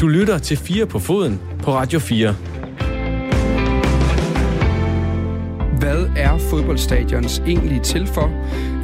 [0.00, 2.49] Du lytter til 4 på foden på Radio 4.
[5.80, 8.30] Hvad er fodboldstadions egentlig til for?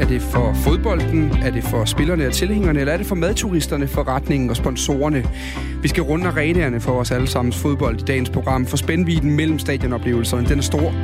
[0.00, 1.32] Er det for fodbolden?
[1.42, 2.80] Er det for spillerne og tilhængerne?
[2.80, 5.24] Eller er det for madturisterne, forretningen og sponsorerne?
[5.82, 9.58] Vi skal runde arenaerne for os alle sammens fodbold i dagens program, for spændviden mellem
[9.58, 10.94] stadionoplevelserne, den er stor.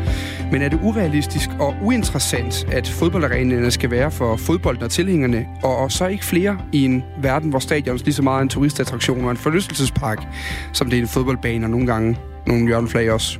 [0.52, 5.92] Men er det urealistisk og uinteressant, at fodboldarenaerne skal være for fodbolden og tilhængerne, og
[5.92, 9.30] så ikke flere i en verden, hvor stadions lige så meget er en turistattraktion og
[9.30, 10.26] en forlystelsespark,
[10.72, 13.38] som det er en fodboldbane og nogle gange nogle hjørneflag også.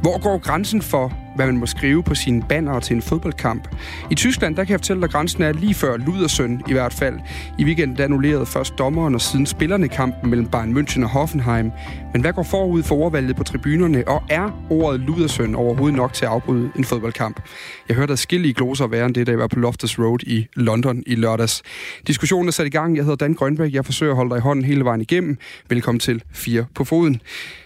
[0.00, 3.68] Hvor går grænsen for, hvad man må skrive på sine banner til en fodboldkamp?
[4.10, 6.92] I Tyskland, der kan jeg fortælle dig, at grænsen er lige før Ludersøn i hvert
[6.92, 7.18] fald.
[7.58, 11.70] I weekenden annullerede først dommeren og siden spillerne kampen mellem Bayern München og Hoffenheim.
[12.12, 16.24] Men hvad går forud for overvalget på tribunerne, og er ordet Ludersøn overhovedet nok til
[16.24, 17.40] at afbryde en fodboldkamp?
[17.88, 21.14] Jeg hørte adskillige gloser værre end det, der var på Loftus Road i London i
[21.14, 21.62] lørdags.
[22.06, 22.96] Diskussionen er sat i gang.
[22.96, 23.72] Jeg hedder Dan Grønberg.
[23.72, 25.38] Jeg forsøger at holde dig i hånden hele vejen igennem.
[25.68, 27.20] Velkommen til 4 på foden.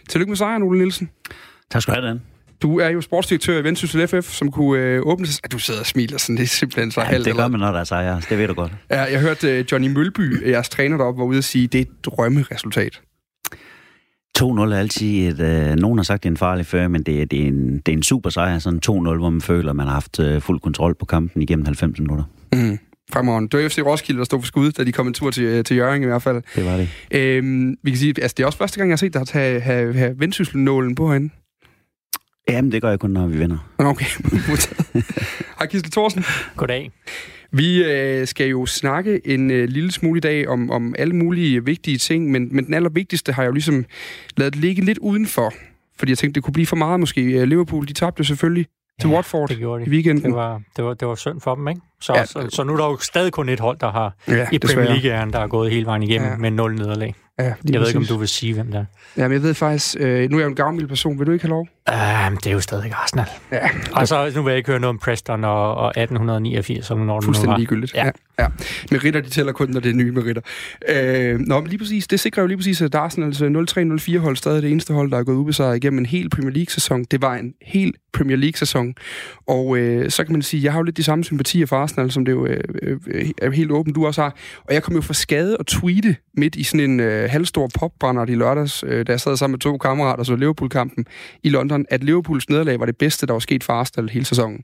[0.09, 1.11] Tillykke med sejren, Ole Nielsen.
[1.71, 2.30] Tak skal du have, Dan.
[2.63, 5.53] Du er jo sportsdirektør i Vendsyssel FF, som kunne øh, åbne sig...
[5.53, 7.27] Du sidder og smiler sådan, det er simpelthen så ja, halvt.
[7.27, 8.23] det gør man, når der er sejre.
[8.29, 8.73] Det ved du godt.
[8.91, 11.83] Ja, jeg hørte uh, Johnny Mølby, jeres træner deroppe, var ude at sige, det er
[11.83, 13.01] et drømmeresultat.
[14.39, 15.41] 2-0 er altid et...
[15.41, 17.79] Øh, nogen har sagt, det er en farlig før, men det er, det, er en,
[17.79, 18.59] det er en super sejr.
[18.59, 21.65] Sådan 2-0, hvor man føler, at man har haft øh, fuld kontrol på kampen igennem
[21.65, 22.25] 90 minutter.
[22.53, 22.79] Mm.
[23.13, 23.49] Fremragende.
[23.57, 25.77] Det var FC Roskilde, der stod for skud, da de kom en tur til, til
[25.77, 26.43] Jørgen i hvert fald.
[26.57, 26.89] Det var det.
[27.11, 29.61] Øhm, vi kan sige, altså det er også første gang, jeg har set dig have,
[29.61, 31.31] have, have vendsyssel-nålen på herinde.
[32.49, 33.59] Jamen, det gør jeg kun, når vi vinder.
[33.79, 34.05] Okay.
[35.59, 36.25] Hej, Kisle Thorsen.
[36.57, 36.91] Goddag.
[37.53, 41.65] Vi øh, skal jo snakke en øh, lille smule i dag om, om alle mulige
[41.65, 43.85] vigtige ting, men, men den allervigtigste har jeg jo ligesom
[44.37, 45.53] lavet ligge lidt udenfor.
[45.99, 47.45] Fordi jeg tænkte, det kunne blive for meget måske.
[47.47, 48.67] Liverpool, de tabte jo selvfølgelig
[49.01, 49.91] til Ja, Watford det gjorde de.
[49.91, 50.25] i weekenden.
[50.25, 51.81] Det var, det, var, det var synd for dem, ikke?
[52.01, 52.25] Så, Ja.
[52.25, 54.85] så, så nu er der jo stadig kun et hold, der har ja, i Premier
[54.85, 56.37] League, der er gået hele vejen igennem Ja.
[56.37, 57.15] med nul nederlag.
[57.39, 58.85] Ja, Jeg ved ikke, om du vil sige, hvem der
[59.17, 59.97] Ja, men jeg ved faktisk...
[60.01, 61.19] Øh, nu er jeg jo en gavmild person.
[61.19, 61.69] Vil du ikke have lov?
[61.89, 63.27] Uh, det er jo stadig Arsenal.
[63.53, 67.05] Ja, Og så nu vil jeg ikke høre noget om Preston og, og 1889, eller
[67.05, 67.95] når fuldstændig ligegyldigt.
[67.95, 68.05] Ja.
[68.05, 68.11] Ja.
[68.39, 68.47] ja.
[68.91, 70.43] Meritter, de tæller kun, når det er nye meritter.
[70.89, 74.57] Øh, nå, men lige præcis, det sikrer jo lige præcis, at Arsenals 0-3-0-4 hold stadig
[74.57, 77.05] er det eneste hold, der er gået ubesejret igennem en hel Premier League-sæson.
[77.05, 78.95] Det var en hel Premier League-sæson.
[79.47, 82.11] Og øh, så kan man sige, jeg har jo lidt de samme sympatier for Arsenal,
[82.11, 84.37] som det jo øh, øh, er helt åbent, du også har.
[84.65, 88.27] Og jeg kom jo for skade at tweete midt i sådan en øh, halvstor popbrænder
[88.27, 91.07] i lørdags, øh, da jeg sad sammen med to kammerater, så Liverpool-kampen
[91.43, 94.63] i London, at Liverpools nederlag var det bedste, der var sket for Arsenal hele sæsonen.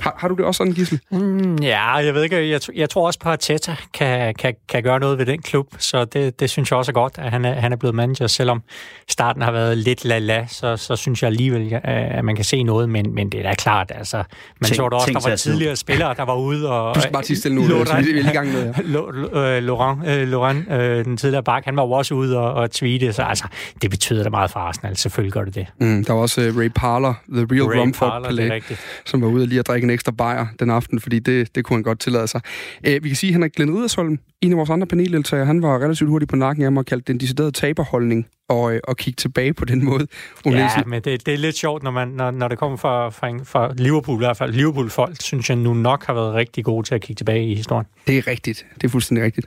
[0.00, 1.00] Har, har du det også sådan, Gissel?
[1.10, 2.50] Mm, ja, jeg ved ikke.
[2.50, 5.66] Jeg, jeg tror også på, at Teta kan, kan, kan gøre noget ved den klub,
[5.78, 8.26] så det, det synes jeg også er godt, at han er, han er blevet manager.
[8.26, 8.62] Selvom
[9.10, 12.88] starten har været lidt la-la, så, så synes jeg alligevel, at man kan se noget,
[12.88, 14.24] men, men det er da klart, altså, man
[14.64, 16.94] Tænk- så der også, tænk der var tidligere spillere, der var ude og...
[16.94, 18.74] Du skal bare tige stille nu, så vi er i gang med.
[18.94, 22.52] Lo- øh, Laurent, øh, Laurent øh, den tidligere bak, han var jo også ude og,
[22.54, 23.44] og tweete, så altså,
[23.82, 24.96] det betyder da meget for Arsenal.
[24.96, 25.66] Selvfølgelig gør det det.
[25.80, 28.80] Mm, der var også uh, Ray Parler, The Real Ray Rumford Parler, det er rigtigt.
[29.04, 31.64] som var ude og lige at drikke en ekstra bajer den aften, fordi det, det
[31.64, 32.40] kunne han godt tillade sig.
[32.88, 35.78] Uh, vi kan sige, at Henrik Glenn Ridersholm, en af vores andre paneldeltagere, han var
[35.84, 39.16] relativt hurtigt på nakken af mig og kaldte den deciderede taberholdning og, øh, og kigge
[39.16, 40.06] tilbage på den måde.
[40.46, 43.08] Ole Ja, men det, det er lidt sjovt, når, man, når, når det kommer fra,
[43.10, 46.64] fra, en- fra Liverpool, i hvert fald Liverpool-folk, synes jeg nu nok har været rigtig
[46.64, 47.86] gode til at kigge tilbage i historien.
[48.06, 48.66] Det er rigtigt.
[48.74, 49.46] Det er fuldstændig rigtigt.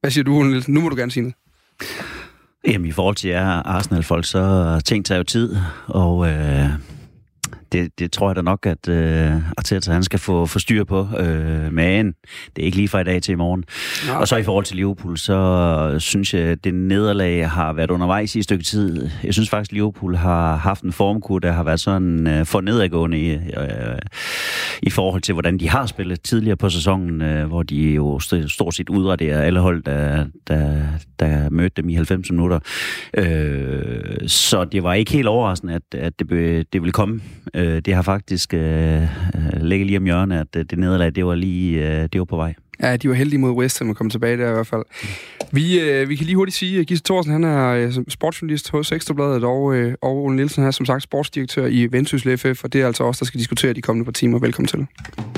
[0.00, 0.62] Hvad siger du, Ole?
[0.68, 1.34] Nu må du gerne sige noget.
[2.66, 6.68] Jamen, i forhold til jer Arsenal-folk, så ting tager jo tid, og øh,
[7.72, 11.08] det, det tror jeg da nok, at øh, Arteta han skal få, få styr på.
[11.18, 12.06] Øh, men
[12.56, 13.64] det er ikke lige fra i dag til i morgen.
[14.08, 17.90] Nå, Og så i forhold til Liverpool, så synes jeg, at det nederlag har været
[17.90, 19.08] undervejs i et stykke tid.
[19.24, 22.60] Jeg synes faktisk, at Liverpool har haft en formkur, der har været sådan øh, for
[22.60, 23.38] nedadgående i, øh,
[24.82, 28.48] i forhold til, hvordan de har spillet tidligere på sæsonen, øh, hvor de jo st-
[28.48, 30.82] stort set udraderer alle hold, der, der,
[31.20, 32.58] der mødte dem i 90 minutter.
[33.14, 37.20] Øh, så det var ikke helt overraskende, at, at det, be, det ville komme.
[37.58, 39.08] Øh, det har faktisk øh, øh,
[39.60, 42.36] ligget lige om hjørnet, at øh, det nederlag, det var lige øh, det var på
[42.36, 42.54] vej.
[42.82, 44.82] Ja, de var heldige mod West Ham at komme tilbage der i hvert fald.
[45.52, 48.92] Vi, øh, vi kan lige hurtigt sige, at Gisse Thorsen han er øh, sportsjournalist hos
[48.92, 52.80] Ekstrabladet, og, øh, og Ole Nielsen er som sagt sportsdirektør i Vendsyssel FF, og det
[52.80, 54.38] er altså os, der skal diskutere de kommende par timer.
[54.38, 54.86] Velkommen til.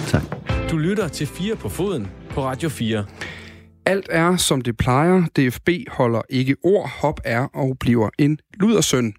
[0.06, 0.23] Tak.
[0.70, 3.05] Du lytter til 4 på foden på Radio 4.
[3.87, 5.23] Alt er, som det plejer.
[5.37, 6.90] DFB holder ikke ord.
[7.00, 9.14] Hop er og bliver en ludersøn.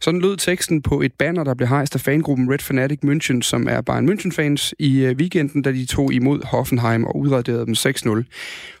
[0.00, 3.68] Sådan lød teksten på et banner, der blev hejst af fangruppen Red Fanatic München, som
[3.68, 8.22] er Bayern München-fans, i øh, weekenden, da de tog imod Hoffenheim og udraderede dem 6-0.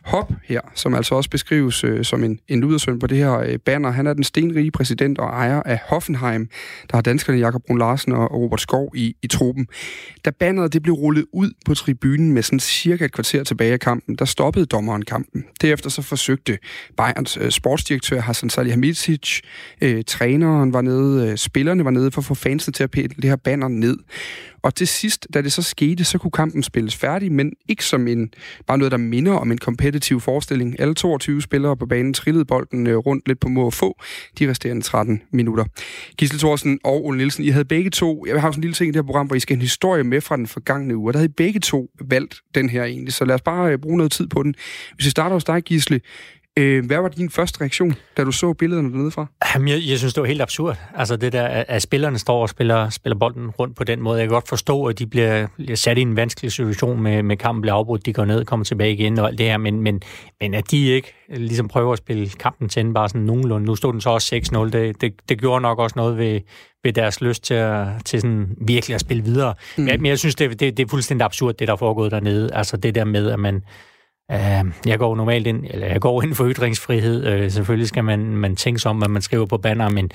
[0.04, 3.58] Hop her, som altså også beskrives øh, som en, en ludersøn på det her øh,
[3.58, 6.48] banner, han er den stenrige præsident og ejer af Hoffenheim,
[6.90, 9.66] der har danskerne Jakob Brun Larsen og Robert Skov i, i truppen.
[10.24, 13.80] Da banneret det blev rullet ud på tribunen med sådan cirka et kvarter tilbage af
[13.80, 15.44] kampen, der stoppede dommeren kampen.
[15.62, 16.58] Derefter så forsøgte
[16.96, 19.40] Bayerns øh, sportsdirektør Hassan Salihamidzic,
[19.80, 22.90] øh, træneren var nede nede, øh, spillerne var nede for at få fansene til at
[22.90, 23.98] pille det her banner ned.
[24.62, 28.08] Og til sidst, da det så skete, så kunne kampen spilles færdig, men ikke som
[28.08, 28.30] en
[28.66, 30.80] bare noget, der minder om en kompetitiv forestilling.
[30.80, 34.00] Alle 22 spillere på banen trillede bolden øh, rundt lidt på må få
[34.38, 35.64] de resterende 13 minutter.
[36.16, 38.88] Gisle Thorsen og Ole Nielsen, I havde begge to, jeg har sådan en lille ting
[38.88, 41.08] i det her program, hvor I skal have en historie med fra den forgangne uge,
[41.08, 43.78] og der havde I begge to valgt den her egentlig, så lad os bare øh,
[43.78, 44.54] bruge noget tid på den.
[44.94, 46.00] Hvis vi starter hos dig, Gisle,
[46.58, 49.26] Øh, hvad var din første reaktion, da du så billederne dernede fra?
[49.54, 50.76] Jamen, jeg, jeg synes, det var helt absurd.
[50.94, 54.18] Altså det der, at spillerne står og spiller, spiller bolden rundt på den måde.
[54.18, 57.36] Jeg kan godt forstå, at de bliver, bliver sat i en vanskelig situation med, med
[57.36, 60.02] kampen bliver afbrudt, de går ned, kommer tilbage igen og alt det her, men, men,
[60.40, 63.66] men at de ikke ligesom prøver at spille kampen til bare sådan nogenlunde.
[63.66, 64.58] Nu stod den så også 6-0.
[64.58, 66.40] Det, det, det gjorde nok også noget ved,
[66.84, 69.54] ved deres lyst til, at, til sådan virkelig at spille videre.
[69.76, 69.84] Mm.
[69.84, 72.54] Men, men jeg synes, det, det, det er fuldstændig absurd, det der er foregået dernede.
[72.54, 73.62] Altså det der med, at man
[74.32, 77.44] Øhm, jeg går normalt ind, eller jeg går ind for ytringsfrihed.
[77.44, 80.10] Uh, selvfølgelig skal man, man tænke sig om, hvad man skriver på banner, men,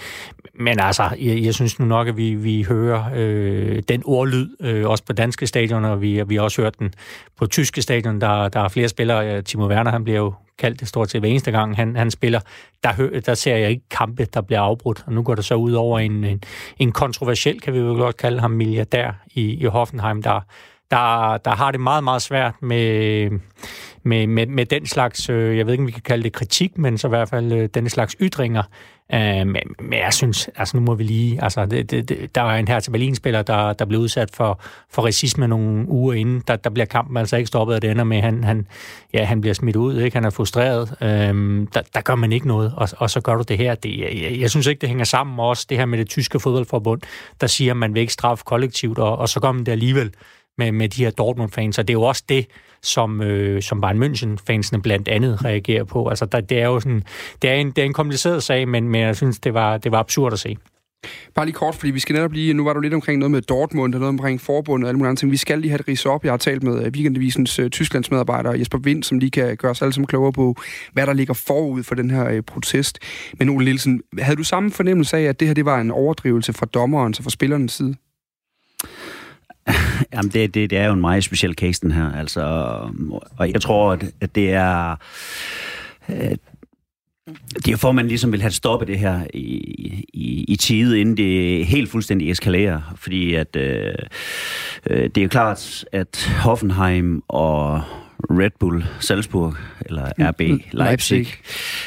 [0.54, 4.90] men altså, jeg, jeg synes nu nok, at vi, vi hører øh, den ordlyd, øh,
[4.90, 6.94] også på danske stadioner, og vi, vi har også hørt den
[7.38, 8.22] på tyske stadion.
[8.22, 9.42] Der, der er flere spillere.
[9.42, 12.40] Timo Werner, han bliver jo kaldt det stort set hver eneste gang, han, han spiller.
[12.84, 15.56] Der, hø, der ser jeg ikke kampe, der bliver afbrudt, og nu går det så
[15.56, 16.44] ud over en, en,
[16.78, 20.46] en kontroversiel, kan vi jo godt kalde ham, milliardær i, i Hoffenheim, der,
[20.94, 23.30] der, der har det meget, meget svært med
[24.06, 26.78] med, med, med den slags, øh, jeg ved ikke, om vi kan kalde det kritik,
[26.78, 28.64] men så i hvert fald øh, den slags ytringer.
[29.14, 32.42] Øh, men, men jeg synes, altså nu må vi lige, altså det, det, det, der
[32.42, 36.44] var en her til Berlin-spiller, der, der blev udsat for, for racisme nogle uger inden,
[36.48, 38.68] der, der bliver kampen altså ikke stoppet, og det ender med, at han, han,
[39.14, 40.18] ja, han bliver smidt ud, ikke?
[40.18, 43.44] han er frustreret, øh, der, der gør man ikke noget, og, og så gør du
[43.48, 43.76] det her.
[43.76, 47.02] Det, jeg, jeg synes ikke, det hænger sammen også, det her med det tyske fodboldforbund,
[47.42, 50.12] der siger, at man vil ikke straffe kollektivt, og, og så gør man det alligevel
[50.58, 52.48] med, med de her Dortmund-fans, og det er jo også det,
[52.82, 56.08] som, øh, som Bayern München-fansene blandt andet reagerer på.
[56.08, 57.04] Altså, der, det er jo sådan,
[57.42, 59.92] det er en, det er en kompliceret sag, men, men jeg synes, det var, det
[59.92, 60.58] var absurd at se.
[61.36, 63.42] Bare lige kort, fordi vi skal netop lige, nu var du lidt omkring noget med
[63.42, 65.32] Dortmund og noget omkring forbundet og alle mulige andre ting.
[65.32, 66.24] Vi skal lige have det ridset op.
[66.24, 69.58] Jeg har talt med øh, Weekendavisens øh, uh, Tysklands medarbejder Jesper Vind, som lige kan
[69.58, 70.56] gøre os alle sammen klogere på,
[70.94, 73.00] hvad der ligger forud for den her uh, protest.
[73.40, 76.54] Men Ole Nielsen, havde du samme fornemmelse af, at det her det var en overdrivelse
[76.54, 77.96] fra dommerens og fra spillernes side?
[80.14, 82.12] Jamen, det, det, det er jo en meget speciel case, den her.
[82.12, 82.42] Altså,
[83.38, 84.96] og jeg tror, at, at det er...
[86.08, 86.40] At
[87.66, 89.46] det er for, at man ligesom vil have stoppet det her i,
[90.14, 92.94] i, i tide, inden det helt fuldstændig eskalerer.
[92.96, 93.94] Fordi at, øh,
[94.90, 97.82] øh det er jo klart, at Hoffenheim og
[98.30, 99.54] Red Bull Salzburg,
[99.86, 101.28] eller mm, RB mm, Leipzig,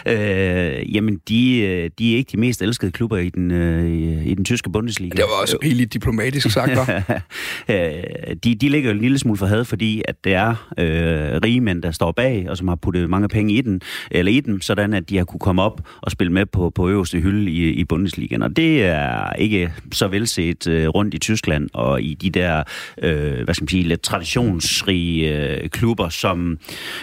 [0.07, 4.35] øh, jamen de, øh, de er ikke de mest elskede klubber i den, øh, i
[4.35, 5.17] den tyske Bundesliga.
[5.17, 7.03] Det var også helt diplomatisk sagt, var.
[7.71, 8.03] Øh,
[8.45, 11.61] de, de ligger jo en lille smule for had, fordi at det er øh, rige
[11.61, 13.81] mænd, der står bag, og som har puttet mange penge i den,
[14.11, 16.89] eller i dem, sådan at de har kunne komme op og spille med på, på
[16.89, 18.43] øverste hylde i, i Bundesligaen.
[18.43, 22.63] Og det er ikke så velset øh, rundt i Tyskland og i de der,
[23.03, 26.59] øh, hvad skal man sige, lidt traditionsrige øh, klubber, som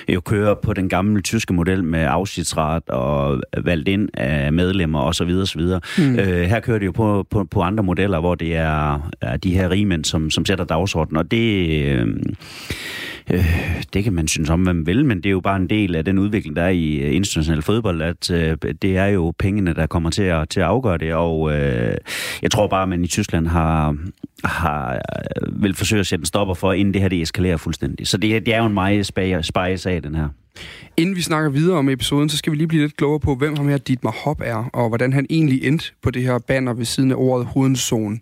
[0.10, 5.30] jo kører på den gamle tyske model med afsitsret og valgt ind af medlemmer osv.
[5.42, 5.62] osv.
[5.98, 6.20] Mm.
[6.20, 9.54] Øh, her kører det jo på, på, på andre modeller, hvor det er, er de
[9.54, 11.70] her rigmænd, som, som sætter dagsordenen, og det...
[11.86, 12.08] Øh,
[13.32, 15.70] øh, det kan man synes om, hvad man vil, men det er jo bare en
[15.70, 19.34] del af den udvikling, der er i øh, international fodbold, at øh, det er jo
[19.40, 21.98] pengene, der kommer til at, til at afgøre det, og øh,
[22.42, 23.98] jeg tror bare, at man i Tyskland har,
[24.44, 28.08] har øh, vil forsøge at sætte en stopper for, inden det her det eskalerer fuldstændig.
[28.08, 30.30] Så det, det er jo en meget spejre af, den her.
[30.98, 33.56] Inden vi snakker videre om episoden, så skal vi lige blive lidt klogere på, hvem
[33.56, 36.86] ham her Dietmar Hopp er, og hvordan han egentlig endte på det her banner ved
[36.86, 38.20] siden af ordet Hovedenzone.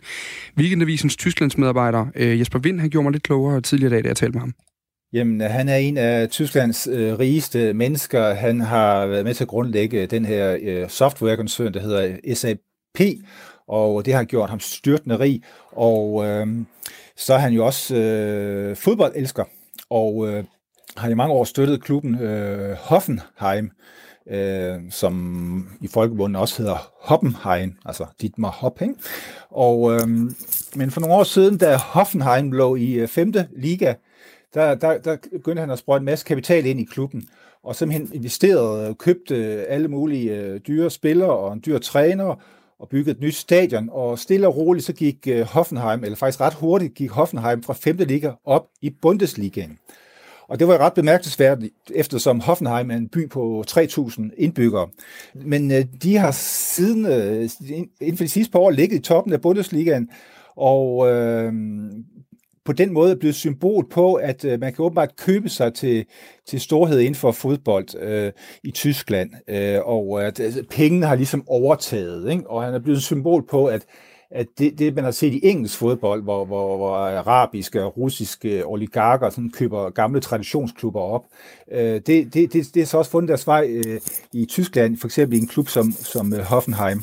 [0.58, 4.08] Weekendavisens Tysklands medarbejder øh, Jesper Vind, han gjorde mig lidt klogere tidligere i dag, da
[4.08, 4.54] jeg talte med ham.
[5.14, 8.34] Jamen, han er en af Tysklands øh, rigeste mennesker.
[8.34, 13.02] Han har været med til at grundlægge den her øh, softwarekoncern, der hedder SAP,
[13.68, 15.44] og det har gjort ham styrtende rig.
[15.72, 16.48] Og øh,
[17.18, 19.44] så er han jo også øh, fodboldelsker,
[19.90, 20.44] og øh,
[20.98, 23.72] har i mange år støttet klubben øh, Hoffenheim,
[24.30, 28.82] øh, som i folkebunden også hedder Hoppenheim, altså Dietmar Hopp.
[28.82, 28.94] Ikke?
[29.50, 30.08] Og, øh,
[30.76, 33.94] men for nogle år siden, da Hoffenheim lå i øh, femte liga,
[34.54, 37.28] der, der, der begyndte han at sprøjte en masse kapital ind i klubben,
[37.64, 39.36] og simpelthen investerede, og købte
[39.68, 42.36] alle mulige øh, dyre spillere og en dyr træner,
[42.80, 46.42] og byggede et nyt stadion, og stille og roligt så gik øh, Hoffenheim, eller faktisk
[46.42, 47.98] ret hurtigt gik Hoffenheim fra 5.
[47.98, 49.78] liga op i Bundesligaen.
[50.48, 54.88] Og det var ret bemærkelsesværdigt, eftersom Hoffenheim er en by på 3.000 indbyggere.
[55.34, 57.50] Men øh, de har siden, øh,
[58.02, 60.10] inden for de sidste par år, ligget i toppen af Bundesligaen,
[60.56, 61.54] og øh,
[62.66, 66.06] på den måde blevet symbol på, at øh, man kan åbenbart købe sig til,
[66.48, 68.32] til storhed inden for fodbold øh,
[68.64, 72.50] i Tyskland, øh, og øh, at altså, pengene har ligesom overtaget, ikke?
[72.50, 73.86] og han er blevet et symbol på, at
[74.34, 78.66] at det, det, man har set i engelsk fodbold, hvor, hvor, hvor arabiske og russiske
[78.66, 81.26] oligarker sådan køber gamle traditionsklubber op,
[81.72, 84.02] øh, det, det, det, det er så også fundet deres vej øh,
[84.34, 87.02] i Tyskland, for eksempel i en klub som, som øh, Hoffenheim.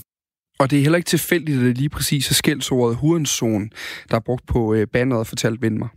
[0.59, 3.71] Og det er heller ikke tilfældigt, at det lige præcis er skældsordet Hurenson,
[4.11, 5.89] der er brugt på øh, banneret, fortalt mig.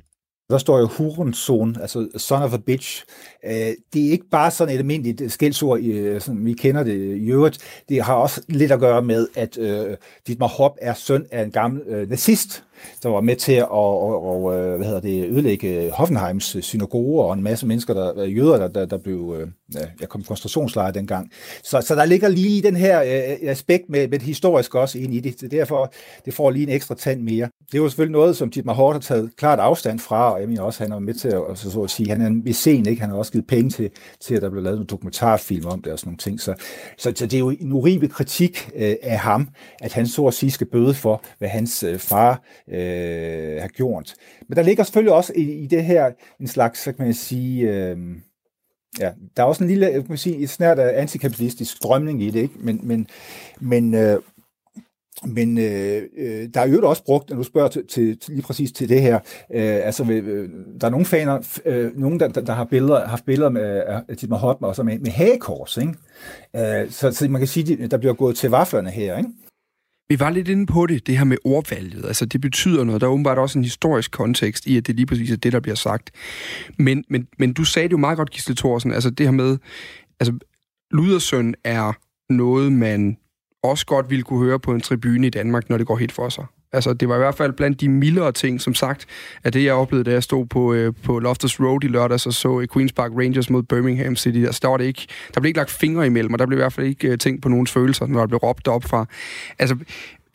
[0.51, 3.03] Der står jo Hurenson, altså son of a bitch.
[3.45, 3.51] Øh,
[3.93, 7.83] det er ikke bare sådan et almindeligt skældsord, øh, som vi kender det i øvrigt.
[7.89, 9.95] Det har også lidt at gøre med, at uh,
[10.27, 12.63] Dietmar Hopp er søn af en gammel uh, nazist,
[13.03, 17.43] der var med til at og, og, hvad hedder det, ødelægge Hoffenheims synagoge og en
[17.43, 19.47] masse mennesker, der jøder, der, der, der blev
[20.01, 21.31] ja, kom i koncentrationslejre dengang.
[21.63, 23.01] Så, så der ligger lige den her
[23.41, 25.39] aspekt med, med det historiske også ind i det.
[25.39, 25.93] Så derfor
[26.25, 27.49] det får lige en ekstra tand mere.
[27.71, 30.49] Det er jo selvfølgelig noget, som Dietmar Hopp har taget klart afstand fra, og jeg
[30.49, 32.85] mener også, han er med til at, altså, så at sige, han er en mecen,
[32.85, 33.01] ikke?
[33.01, 35.93] Han har også givet penge til, til at der blev lavet en dokumentarfilm om det
[35.93, 36.41] og sådan nogle ting.
[36.41, 36.53] Så,
[36.97, 39.49] så, så det er jo en urimelig kritik øh, af ham,
[39.81, 44.13] at han så at sige skal bøde for, hvad hans øh, far øh, har gjort.
[44.49, 47.69] Men der ligger selvfølgelig også i, i det her en slags, så kan man sige...
[47.69, 47.97] Øh,
[48.99, 52.23] Ja, der er også en lille, øh, kan man sige, et snært øh, antikapitalistisk strømning
[52.23, 52.53] i det, ikke?
[52.59, 53.07] Men, men,
[53.59, 54.19] men, øh,
[55.27, 58.71] men øh, øh, der er jo også brugt, når du spørger til, til, lige præcis
[58.71, 59.15] til det her,
[59.53, 60.49] øh, altså øh, øh
[60.81, 64.17] der er nogle faner, øh, nogen der, der, der har billeder, haft billeder med, af
[64.17, 65.93] Dietmar Hoppen, og så med, med hagekors, ikke?
[66.83, 69.29] Øh, så, så man kan sige, der bliver gået til vaflerne her, ikke?
[70.09, 72.05] Vi var lidt inde på det, det her med ordvalget.
[72.05, 73.01] Altså, det betyder noget.
[73.01, 75.59] Der er åbenbart også en historisk kontekst i, at det lige præcis er det, der
[75.59, 76.11] bliver sagt.
[76.77, 79.57] Men, men, men du sagde det jo meget godt, Gisle Thorsen, altså det her med,
[80.19, 80.39] altså,
[80.91, 81.93] Ludersøn er
[82.29, 83.17] noget, man
[83.63, 86.29] også godt ville kunne høre på en tribune i Danmark, når det går helt for
[86.29, 86.45] sig.
[86.73, 89.05] Altså, det var i hvert fald blandt de mildere ting, som sagt,
[89.43, 92.33] at det, jeg oplevede, da jeg stod på, øh, på Loftus Road i lørdags og
[92.33, 94.37] så Queen's Park Rangers mod Birmingham City.
[94.37, 96.61] Altså, der, var det ikke, der blev ikke lagt fingre imellem, og der blev i
[96.61, 99.05] hvert fald ikke øh, tænkt på nogens følelser, når der blev råbt op fra.
[99.59, 99.75] Altså,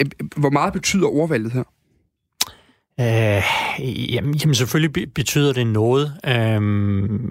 [0.00, 1.62] øh, øh hvor meget betyder ordvalget her?
[3.00, 3.42] Øh,
[4.14, 6.62] jamen, jamen, selvfølgelig betyder det noget, øh,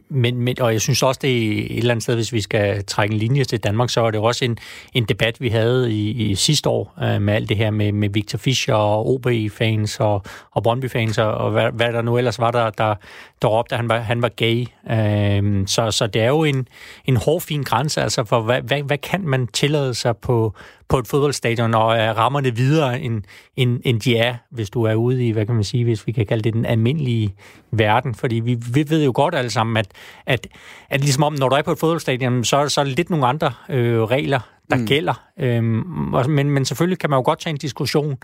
[0.10, 2.86] men, men, og jeg synes også, det er et eller andet sted, hvis vi skal
[2.86, 4.58] trække en linje til Danmark, så er det også en,
[4.94, 8.10] en debat, vi havde i, i sidste år øh, med alt det her med, med
[8.10, 12.52] Victor Fischer og OB-fans og, og Brøndby-fans og, og hvad, hvad der nu ellers var,
[12.52, 12.96] der, der,
[13.42, 14.66] der råbte, at han var, han var gay.
[14.92, 16.68] Øh, så, så det er jo en,
[17.06, 20.54] en hård, fin grænse, altså for hvad, hvad, hvad kan man tillade sig på,
[20.90, 23.24] på et fodboldstadion, og er rammerne videre, end,
[23.56, 26.12] end, end de er, hvis du er ude i, hvad kan man sige, hvis vi
[26.12, 27.36] kan kalde det den almindelige
[27.72, 28.16] verden.
[28.16, 29.88] Fordi vi, vi ved jo godt alle sammen, at,
[30.26, 30.48] at,
[30.90, 33.28] at ligesom om, når du er på et fodboldstadion, så, så er det lidt nogle
[33.28, 34.40] andre øh, regler,
[34.70, 34.88] der mm.
[34.88, 35.24] gælder.
[35.40, 35.84] Øhm,
[36.30, 38.18] men, men selvfølgelig kan man jo godt tage en diskussion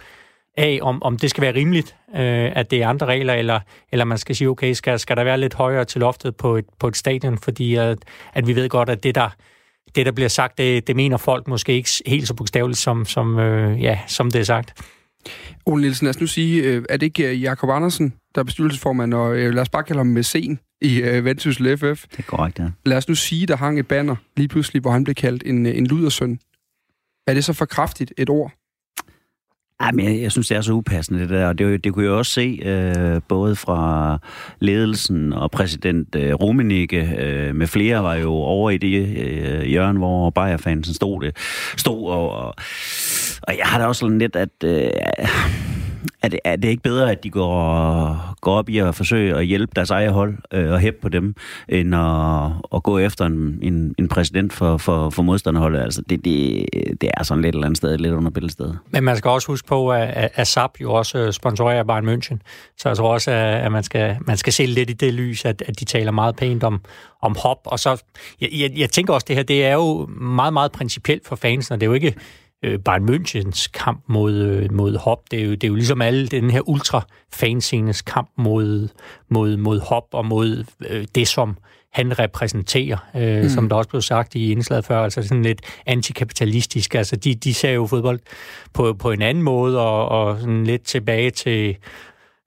[0.58, 3.60] af, om, om det skal være rimeligt, øh, at det er andre regler, eller,
[3.92, 6.66] eller man skal sige, okay, skal, skal der være lidt højere til loftet på et,
[6.80, 7.98] på et stadion, fordi at,
[8.34, 9.30] at vi ved godt, at det, der
[9.96, 13.40] det, der bliver sagt, det, det mener folk måske ikke helt så bogstaveligt, som, som,
[13.40, 14.74] øh, ja, som det er sagt.
[15.66, 18.46] Ole Nielsen, lad os nu sige, øh, er det ikke øh, Jakob Andersen, der er
[18.46, 22.06] bestyrelsesformand, og øh, lad os bare kalde ham Mæcen i øh, Vendsyssel FF.
[22.12, 22.68] Det er korrekt, ja.
[22.86, 25.66] Lad os nu sige, der hang et banner lige pludselig, hvor han blev kaldt en,
[25.66, 26.40] en ludersøn.
[27.28, 28.52] Er det så for kraftigt et ord?
[29.82, 31.48] Ej, men jeg, jeg synes, det er så upassende, det der.
[31.48, 34.18] Og det, det kunne jeg også se, øh, både fra
[34.60, 40.00] ledelsen og præsident øh, Rummenigge øh, med flere var jo over i det øh, hjørne,
[40.00, 41.38] hvor Bayer-fansen stod, det,
[41.78, 42.56] stod og, og,
[43.42, 44.50] og jeg har da også lidt, at...
[44.64, 44.90] Øh,
[46.22, 49.46] er det, er det ikke bedre, at de går, går op i at forsøge at
[49.46, 51.36] hjælpe deres eget hold øh, og hæppe på dem,
[51.70, 55.80] end at, at gå efter en, en, en præsident for, for, for modstanderholdet?
[55.80, 56.66] Altså, det, det,
[57.02, 58.74] det er sådan lidt eller andet sted, lidt under billedsted.
[58.90, 62.38] Men man skal også huske på, at, at SAP jo også øh, sponsorerer Bayern München,
[62.78, 65.64] så jeg tror også, at man skal, man skal se lidt i det lys, at,
[65.68, 66.82] at de taler meget pænt om,
[67.22, 68.04] om hop, og så,
[68.42, 71.74] jeg, jeg, jeg tænker også, det her, det er jo meget, meget principielt for fansen,
[71.74, 72.16] og det er jo ikke
[72.64, 75.20] øh, Bayern Münchens kamp mod, øh, mod hop.
[75.32, 78.88] Det er, jo, det er jo ligesom alle den her ultra-fanscenes kamp mod,
[79.30, 81.58] mod, mod hop og mod øh, det, som
[81.94, 83.50] han repræsenterer, øh, mm.
[83.50, 86.96] som der også blev sagt i indslaget før, altså sådan lidt antikapitalistisk.
[86.96, 88.20] Altså de, de ser jo fodbold
[88.74, 91.78] på, på en anden måde, og, og sådan lidt tilbage til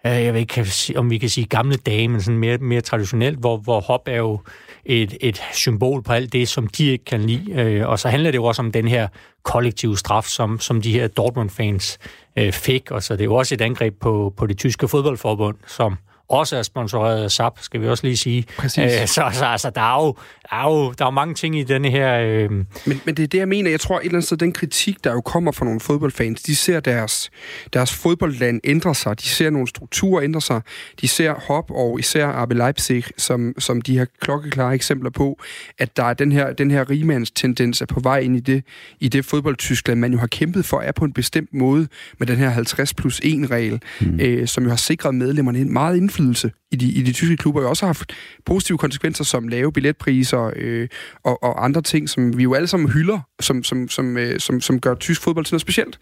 [0.05, 3.57] jeg ved ikke, om vi kan sige gamle dage, men sådan mere, mere traditionelt, hvor,
[3.57, 4.41] hvor hop er jo
[4.87, 7.53] et, et symbol på alt det, som de ikke kan lide.
[7.53, 9.09] Øh, og så handler det jo også om den her
[9.43, 11.99] kollektive straf, som, som de her Dortmund-fans
[12.39, 12.91] øh, fik.
[12.91, 15.97] Og så det er jo også et angreb på, på det tyske fodboldforbund, som
[16.29, 18.45] også er sponsoreret af SAP, skal vi også lige sige.
[18.59, 18.93] Præcis.
[18.93, 20.17] Æ, så så altså, der, er jo,
[20.53, 22.19] er jo, der er jo mange ting i denne her...
[22.21, 22.51] Øh...
[22.51, 22.67] Men,
[23.05, 23.71] men det er det, jeg mener.
[23.71, 26.57] Jeg tror et eller andet sted, den kritik, der jo kommer fra nogle fodboldfans, de
[26.57, 27.31] ser deres,
[27.73, 29.21] deres fodboldland ændre sig.
[29.21, 30.61] De ser nogle strukturer ændre sig.
[31.01, 35.41] De ser Hop og især RB Leipzig som, som de her klokkeklare eksempler på,
[35.79, 38.65] at der er den her, den her rigmandstendens er på vej ind i det,
[39.01, 41.89] i det fodboldtyskland, man jo har kæmpet for, er på en bestemt måde
[42.19, 44.21] med den her 50 plus 1 regel, mm.
[44.21, 47.69] øh, som jo har sikret medlemmerne meget indflydelse i de, i de tyske klubber, jo
[47.69, 48.13] også har haft
[48.47, 50.89] positive konsekvenser som lave billetpriser øh,
[51.25, 54.61] og, og andre ting, som vi jo alle sammen hylder, som, som, som, øh, som,
[54.61, 55.99] som gør tysk fodbold til noget specielt.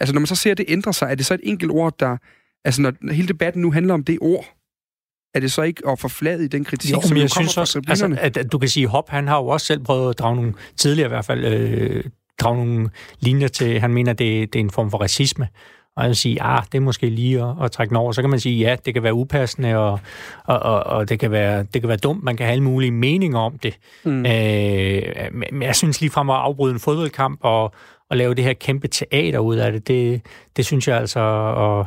[0.00, 1.94] Altså når man så ser, at det ændrer sig, er det så et enkelt ord,
[2.00, 2.16] der...
[2.64, 4.44] Altså når hele debatten nu handler om det ord,
[5.34, 8.16] er det så ikke at forflade i den kritik, jo, som jeg synes også, altså,
[8.20, 10.54] at, at du kan sige, Hop, han har jo også selv prøvet at drage nogle,
[10.76, 12.04] tidligere i hvert fald, øh,
[12.40, 15.48] drage nogle linjer til, han mener, det, det er en form for racisme
[15.96, 18.12] og sige, ah, det er måske lige at, at trække den over.
[18.12, 20.00] Så kan man sige, ja, det kan være upassende, og,
[20.44, 22.24] og, og, og det, kan være, det kan være dumt.
[22.24, 23.78] Man kan have alle mulige meninger om det.
[24.04, 24.26] Mm.
[24.26, 27.74] Øh, men jeg synes lige frem at afbryde en fodboldkamp og,
[28.10, 30.22] og lave det her kæmpe teater ud af det, det,
[30.56, 31.20] det synes jeg altså
[31.80, 31.86] at,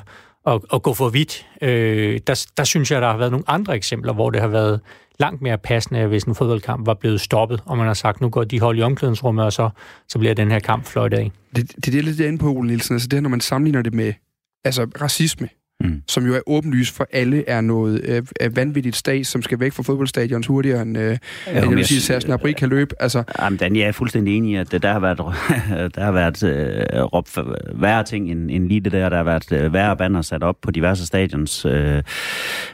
[0.56, 1.48] at, at gå for vidt.
[1.62, 4.80] Øh, der, der synes jeg, der har været nogle andre eksempler, hvor det har været
[5.20, 8.44] langt mere passende, hvis en fodboldkamp var blevet stoppet, og man har sagt, nu går
[8.44, 9.70] de hold i omklædningsrummet, og så,
[10.08, 11.32] så bliver den her kamp fløjt af.
[11.56, 12.96] Det, det, det er lidt inde på, Ole Nielsen.
[12.96, 14.14] Altså det her, når man sammenligner det med
[14.64, 16.02] altså, racisme mm.
[16.08, 19.74] som jo er åbenlyst for alle, er noget øh, er vanvittigt stat, som skal væk
[19.74, 21.18] fra fodboldstadions hurtigere end, øh,
[21.48, 22.96] ja, jeg vil sige, Sersen Abri kan løbe.
[23.00, 23.24] Altså.
[23.42, 25.18] Jamen, Dan, jeg er fuldstændig enig i, at der har været,
[25.96, 27.38] der har været øh, råbt
[27.82, 29.10] værre ting end, end lige det der.
[29.10, 31.66] Der har været øh, værre banner sat op på diverse stadions.
[31.66, 32.04] Øh,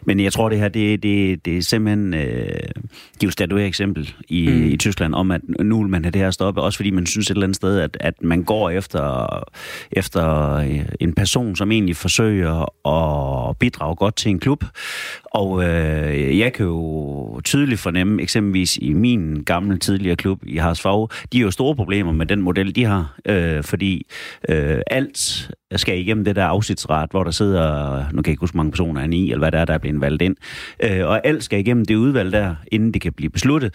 [0.05, 2.13] men jeg tror, det her, det, det, det er simpelthen...
[2.13, 2.49] Øh,
[3.21, 4.63] det jo statueret eksempel i, mm.
[4.63, 7.27] i Tyskland om, at nu vil man have det her stoppe, også fordi man synes
[7.27, 9.27] et eller andet sted, at, at man går efter,
[9.91, 10.57] efter
[10.99, 14.63] en person, som egentlig forsøger at og bidrage godt til en klub.
[15.25, 21.07] Og øh, jeg kan jo tydeligt fornemme, eksempelvis i min gamle tidligere klub i Harsfag,
[21.31, 24.07] de har jo store problemer med den model, de har, øh, fordi
[24.49, 28.57] øh, alt skal igennem det der afsitsret, hvor der sidder, nu kan jeg ikke huske,
[28.57, 30.35] mange personer er i, eller hvad der er, der er blevet valgt ind.
[30.83, 33.73] Øh, og alt skal igennem det udvalg der, inden det kan blive besluttet.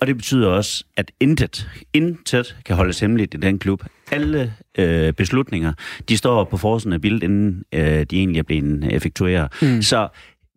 [0.00, 3.82] Og det betyder også, at intet, intet kan holdes hemmeligt i den klub.
[4.12, 5.72] Alle øh, beslutninger,
[6.08, 9.52] de står på forsiden af billedet, inden øh, de egentlig er blevet effektueret.
[9.62, 9.82] Mm.
[9.82, 10.08] Så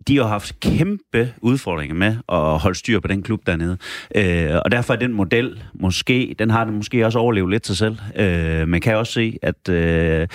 [0.07, 3.77] de har haft kæmpe udfordringer med at holde styr på den klub dernede.
[4.15, 7.77] Øh, og derfor er den model måske, den har den måske også overlevet lidt sig
[7.77, 7.97] selv.
[8.15, 10.27] Øh, man kan også se, at øh,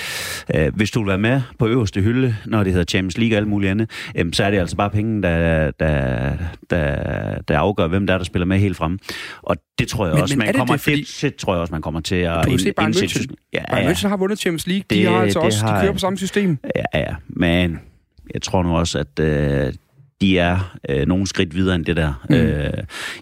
[0.54, 3.38] øh, hvis du vil være med på øverste hylde, når det hedder Champions League og
[3.38, 6.32] alt muligt andet, øh, så er det altså bare penge, der, der,
[6.70, 8.98] der, der afgør, hvem der er, der spiller med helt frem.
[9.42, 11.00] Og det tror jeg men, også, men man kommer det, fordi...
[11.00, 12.44] det, det, tror jeg også, man kommer til at...
[12.44, 14.84] Du kan se, Bayern München, ja, Bayern München har vundet Champions League.
[14.90, 16.58] Det, de har altså også, har, de kører på samme system.
[16.76, 17.78] Ja, ja, men
[18.34, 19.72] jeg tror nu også, at øh,
[20.20, 22.34] de er øh, nogle skridt videre end det der, mm.
[22.34, 22.72] øh,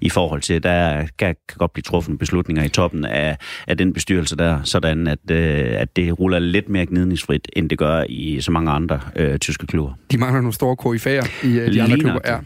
[0.01, 3.93] i forhold til, der kan, kan godt blive truffet beslutninger i toppen af, af den
[3.93, 8.41] bestyrelse der, sådan at, øh, at det ruller lidt mere gnidningsfrit, end det gør i
[8.41, 9.93] så mange andre øh, tyske klubber.
[10.13, 12.21] De mangler nogle store KF'er i øh, de Ligner andre klubber.
[12.25, 12.39] Ja.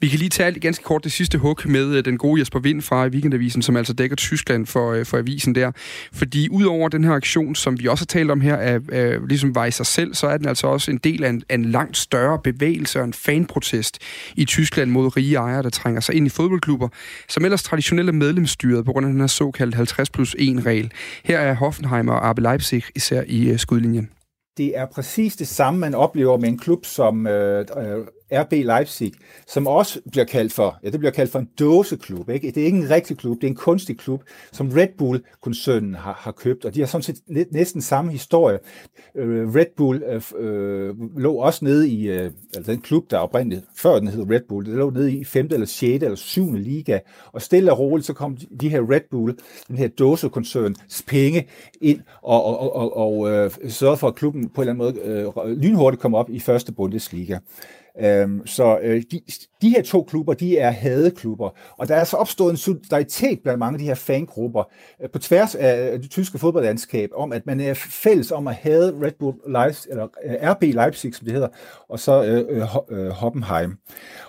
[0.00, 2.82] Vi kan lige tage ganske kort det sidste hug med øh, den gode Jesper Vind
[2.82, 5.72] fra Weekendavisen, som altså dækker Tyskland for, øh, for avisen der.
[6.12, 9.54] Fordi udover den her aktion, som vi også har talt om her, er, er, ligesom
[9.54, 11.64] var i sig selv, så er den altså også en del af en, af en
[11.64, 16.14] langt større bevægelse og en fanprotest protest i Tyskland mod rige ejere, der trænger sig
[16.14, 16.88] ind i fodboldklubber,
[17.28, 20.92] som ellers traditionelt er medlemsstyret på grund af den her såkaldte 50 plus 1 regel.
[21.24, 24.10] Her er Hoffenheim og RB Leipzig især i øh, skudlinjen.
[24.56, 29.12] Det er præcis det samme, man oplever med en klub som øh, øh RB Leipzig,
[29.46, 32.28] som også bliver kaldt for, ja, det bliver kaldt for en dåseklub.
[32.28, 32.50] Ikke?
[32.50, 36.12] Det er ikke en rigtig klub, det er en kunstig klub, som Red Bull-koncernen har,
[36.12, 38.58] har købt, og de har sådan set næsten samme historie.
[39.16, 43.64] Øh, Red Bull øh, øh, lå også nede i, øh, altså den klub, der oprindeligt,
[43.76, 45.48] før den hed Red Bull, det lå nede i 5.
[45.50, 46.02] eller 6.
[46.02, 46.54] eller 7.
[46.54, 46.98] liga,
[47.32, 49.34] og stille og roligt, så kom de her Red Bull,
[49.68, 51.48] den her dåsekoncerns penge
[51.80, 55.46] ind og, og, og, og øh, sørgede for, at klubben på en eller anden måde
[55.46, 57.38] øh, lynhurtigt kom op i første Bundesliga.
[58.00, 59.20] Øhm, så øh, de,
[59.62, 63.58] de her to klubber, de er hadeklubber, og der er så opstået en solidaritet blandt
[63.58, 64.70] mange af de her fangrupper
[65.02, 68.54] øh, på tværs af øh, det tyske fodboldlandskab, om at man er fælles om at
[68.54, 71.48] hade Red Bull Leipzig, eller øh, RB Leipzig, som det hedder,
[71.88, 73.70] og så øh, øh, Hoppenheim.
[73.70, 73.76] Øh,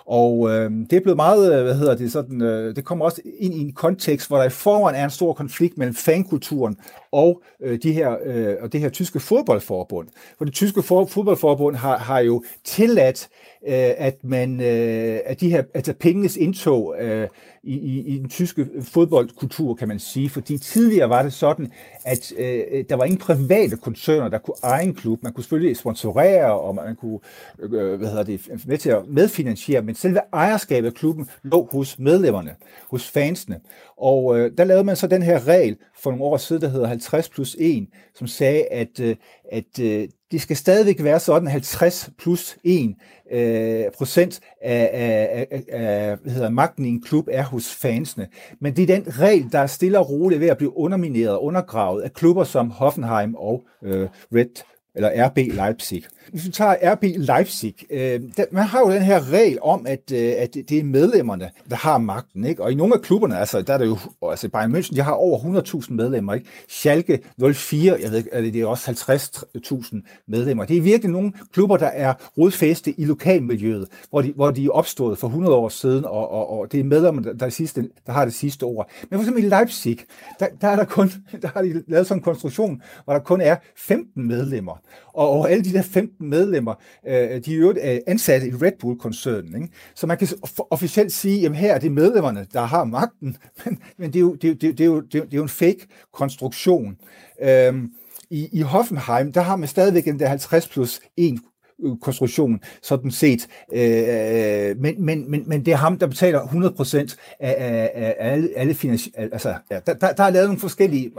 [0.06, 3.22] og øh, det er blevet meget, øh, hvad hedder det, sådan, øh, det kommer også
[3.38, 6.76] ind i en kontekst, hvor der i forvejen er en stor konflikt mellem fankulturen
[7.12, 10.08] og øh, de her øh, og det her tyske fodboldforbund.
[10.38, 13.28] For det tyske for, fodboldforbund har, har jo tilladt
[13.66, 17.28] øh, at man øh, at de her altså pengenes indtog øh,
[17.64, 20.30] i, i, i den tyske fodboldkultur, kan man sige.
[20.30, 21.72] Fordi tidligere var det sådan,
[22.04, 25.22] at øh, øh der var ingen private koncerner, der kunne eje en klub.
[25.22, 27.18] Man kunne selvfølgelig sponsorere, og man kunne
[27.60, 31.98] øh, hvad hedder det, med til at medfinansiere, men selve ejerskabet af klubben lå hos
[31.98, 32.50] medlemmerne,
[32.90, 33.60] hos fansene.
[33.96, 36.86] Og øh, der lavede man så den her regel for nogle år siden, der hedder
[36.86, 39.16] 50 plus 1, som sagde, at, øh,
[39.52, 42.94] at øh, det skal stadigvæk være sådan 50 plus 1
[43.32, 48.28] øh, procent af, af, af, af hvad hedder, magten i en klub er hos fansene.
[48.60, 51.44] Men det er den regel, der er stille og roligt ved at blive undermineret og
[51.44, 54.62] undergravet af klubber som Hoffenheim og øh, Red
[54.94, 56.04] eller RB Leipzig.
[56.30, 60.12] Hvis vi tager RB Leipzig, øh, der, man har jo den her regel om, at,
[60.12, 62.44] øh, at det er medlemmerne, der har magten.
[62.44, 62.62] Ikke?
[62.62, 63.98] Og i nogle af klubberne, altså, der er det jo,
[64.30, 66.34] altså Bayern München, de har over 100.000 medlemmer.
[66.34, 66.46] Ikke?
[66.68, 67.18] Schalke
[67.54, 70.64] 04, jeg ved ikke, det er også 50.000 medlemmer.
[70.64, 74.70] Det er virkelig nogle klubber, der er rodfæste i lokalmiljøet, hvor de, hvor de er
[74.70, 78.12] opstået for 100 år siden, og, og, og det er medlemmerne, der, der, sidste, der
[78.12, 78.90] har det sidste ord.
[79.10, 79.98] Men for eksempel i Leipzig,
[80.40, 81.10] der, der, er der, kun,
[81.42, 84.80] der har de lavet sådan en konstruktion, hvor der kun er 15 medlemmer.
[85.14, 86.74] Og, og alle de der 15 medlemmer,
[87.06, 89.62] øh, de er jo øh, ansatte i Red Bull-koncernen.
[89.62, 89.74] Ikke?
[89.94, 90.28] Så man kan
[90.70, 94.34] officielt sige, at her er det medlemmerne, der har magten, men, men det, er jo,
[94.34, 96.96] det, det, det, er jo, det, er jo en fake konstruktion.
[97.42, 97.90] Øhm,
[98.30, 101.38] i, I Hoffenheim, der har man stadigvæk den der 50 plus 1
[101.82, 103.46] Øh, konstruktion, sådan set.
[103.72, 108.32] Øh, øh, men, men, men, men det er ham, der betaler 100% af, af, af
[108.32, 111.10] alle, alle finansi- altså, ja, der, der, der er lavet nogle forskellige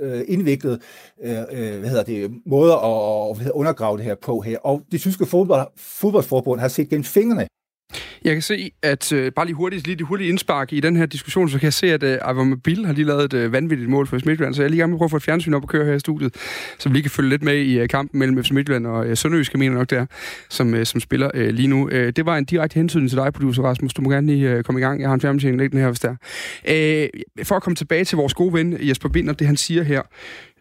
[0.00, 0.78] øh, indviklede
[1.22, 4.58] øh, øh hvad hedder det, måder at, at undergrave det her på her.
[4.58, 7.46] Og det tyske fodbold, fodboldforbund har set gennem fingrene
[8.24, 11.06] jeg kan se, at øh, bare lige hurtigt, lige det hurtige indspark i den her
[11.06, 14.06] diskussion, så kan jeg se, at øh, Mobil har lige lavet et øh, vanvittigt mål
[14.06, 15.54] for FC Midtjylland, så jeg er lige gerne med at prøve at få et fjernsyn
[15.54, 16.34] op og køre her i studiet,
[16.78, 19.16] så vi lige kan følge lidt med i øh, kampen mellem FC Midtjylland og øh,
[19.16, 20.06] Sønderjysk, mener nok der,
[20.50, 21.88] som, øh, som spiller øh, lige nu.
[21.88, 23.94] Øh, det var en direkte hensyn til dig, producer Rasmus.
[23.94, 25.00] Du må gerne lige øh, komme i gang.
[25.00, 26.16] Jeg har en fjernsyn den her, hvis der.
[26.68, 27.08] Øh,
[27.44, 30.02] for at komme tilbage til vores gode ven Jesper Binder, det han siger her,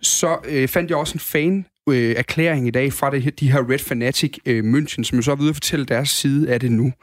[0.02, 3.70] så øh, fandt jeg også en fan øh, erklæring i dag fra det, de her
[3.70, 6.72] Red Fanatic øh, München, som jo så er ved at fortælle deres side af det
[6.72, 6.94] nu.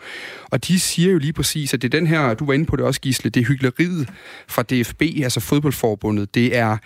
[0.51, 2.77] Og de siger jo lige præcis, at det er den her, du var inde på
[2.77, 4.09] det også, Gisle, det er hyggeleriet
[4.49, 6.35] fra DFB, altså fodboldforbundet.
[6.35, 6.77] Det er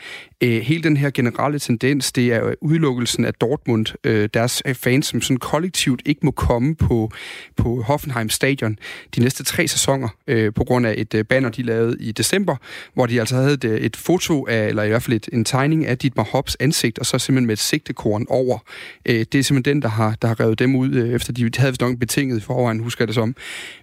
[0.43, 5.07] øh, hele den her generelle tendens, det er udelukkelsen af Dortmund, øh, deres øh, fans,
[5.07, 7.11] som sådan kollektivt ikke må komme på,
[7.57, 8.79] på Hoffenheim Stadion
[9.17, 12.57] de næste tre sæsoner, øh, på grund af et øh, banner, de lavede i december,
[12.95, 15.45] hvor de altså havde et, øh, et foto af, eller i hvert fald et, en
[15.45, 18.59] tegning af Dietmar Hopps ansigt, og så simpelthen med et sigtekorn over.
[19.07, 21.51] Øh, det er simpelthen den, der har, der har revet dem ud, øh, efter de
[21.57, 23.37] havde vist nok betinget i forvejen, husker jeg det som.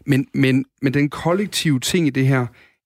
[0.05, 2.45] Men, men, men den kollektive ting i det her,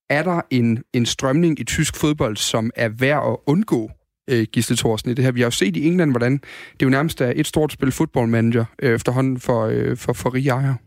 [0.09, 3.91] er der en, en strømning i tysk fodbold, som er værd at undgå,
[4.29, 5.31] øh, Gisle Thorsen, i det her.
[5.31, 6.41] Vi har jo set i England, hvordan
[6.79, 10.49] det jo nærmest er et stort spil fodboldmanager øh, efterhånden for, øh, for, for rige
[10.49, 10.77] ejere.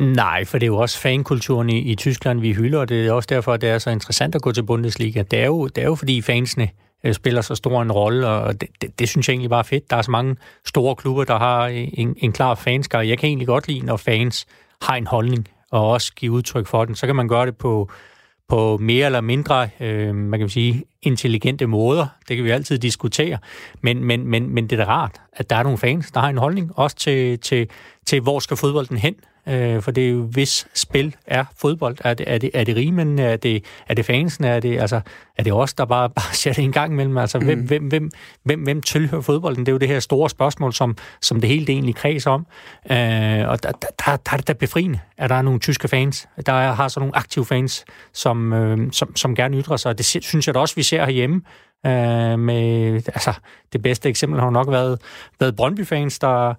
[0.00, 3.12] Nej, for det er jo også fankulturen i, i Tyskland, vi hylder, og det er
[3.12, 5.22] også derfor, at det er så interessant at gå til Bundesliga.
[5.22, 6.68] Det er jo, det er jo fordi fansene
[7.04, 9.62] øh, spiller så stor en rolle, og det, det, det synes jeg egentlig bare er
[9.62, 9.90] fedt.
[9.90, 10.36] Der er så mange
[10.66, 13.00] store klubber, der har en, en klar fanskar.
[13.00, 14.46] Jeg kan egentlig godt lide, når fans
[14.82, 16.94] har en holdning, og også give udtryk for den.
[16.94, 17.90] Så kan man gøre det på,
[18.52, 22.06] på mere eller mindre, øh, man kan sige, intelligente måder.
[22.28, 23.38] Det kan vi altid diskutere.
[23.80, 26.28] Men, men, men, men det er da rart, at der er nogle fans, der har
[26.28, 27.70] en holdning, også til, til,
[28.06, 29.14] til hvor skal fodbolden hen.
[29.48, 31.96] Øh, for det er jo, hvis spil er fodbold.
[32.04, 33.18] Er det, er det, er det rimen?
[33.18, 34.44] Er det, er det fansen?
[34.44, 35.00] Er det, altså,
[35.38, 37.18] er det os, der bare, bare ser det en gang imellem?
[37.18, 37.44] Altså, mm.
[37.44, 38.10] hvem, hvem, hvem,
[38.42, 39.66] hvem, hvem tilhører fodbolden?
[39.66, 42.46] Det er jo det her store spørgsmål, som, som det hele det egentlig kreds om.
[42.90, 45.88] Øh, og der, der, der, der er det da befriende, at der er nogle tyske
[45.88, 46.28] fans.
[46.46, 49.98] Der er, har så nogle aktive fans, som, øh, som, som gerne ytrer sig.
[49.98, 51.42] Det synes jeg da også, vi især herhjemme.
[51.86, 53.32] Øh, med, altså,
[53.72, 55.00] det bedste eksempel har nok været,
[55.40, 56.54] været Brøndby-fans, der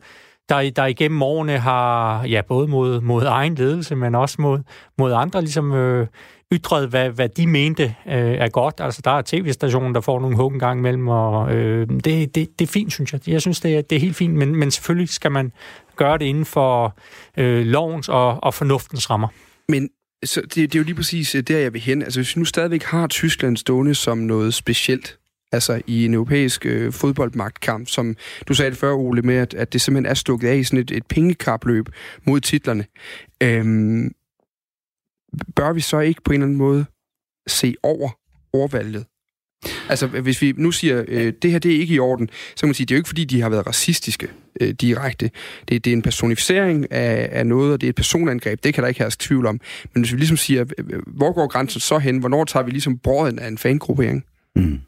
[0.49, 4.59] der, der igennem årene har, ja, både mod, mod egen ledelse, men også mod,
[4.97, 6.07] mod andre, ligesom øh,
[6.53, 8.75] ytret, hvad, hvad de mente øh, er godt.
[8.79, 12.35] Altså, der er tv-stationen, der får nogle hug en gang imellem, og øh, det, det,
[12.35, 13.29] det er fint, synes jeg.
[13.29, 15.51] Jeg synes, det er, det er helt fint, men, men selvfølgelig skal man
[15.95, 16.95] gøre det inden for
[17.37, 19.27] øh, lovens og, og fornuftens rammer.
[19.69, 19.89] Men
[20.25, 22.01] så det, det er jo lige præcis øh, der, jeg vil hen.
[22.01, 25.19] Altså, hvis vi nu stadigvæk har Tyskland stående som noget specielt,
[25.51, 28.15] altså i en europæisk øh, fodboldmagtkamp, som
[28.47, 30.79] du sagde det før, Ole, med, at, at det simpelthen er stukket af i sådan
[30.79, 31.85] et, et pengekapløb
[32.25, 32.85] mod titlerne.
[33.43, 34.11] Øhm,
[35.55, 36.85] bør vi så ikke på en eller anden måde
[37.47, 38.09] se over
[38.53, 39.05] overvalget?
[39.89, 42.67] Altså, hvis vi nu siger, øh, det her det er ikke i orden, så kan
[42.67, 44.27] man sige, det er jo ikke fordi, de har været racistiske
[44.61, 45.31] øh, direkte.
[45.69, 48.63] Det, det er en personificering af, af noget, og det er et personangreb.
[48.63, 49.59] Det kan der ikke herske tvivl om.
[49.93, 52.17] Men hvis vi ligesom siger, øh, øh hvor går grænsen så hen?
[52.17, 54.25] Hvornår tager vi ligesom brøden af en fangruppering?
[54.55, 54.79] Mm.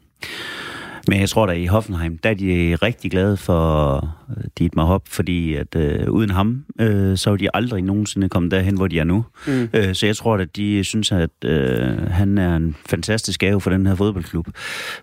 [1.08, 3.96] Men jeg tror da i Hoffenheim, der er de rigtig glade for
[4.30, 8.50] øh, Dietmar Hopp, fordi at øh, uden ham, øh, så er de aldrig nogensinde kommet
[8.50, 9.24] derhen, hvor de er nu.
[9.46, 9.68] Mm.
[9.74, 13.70] Øh, så jeg tror at de synes, at øh, han er en fantastisk gave for
[13.70, 14.48] den her fodboldklub.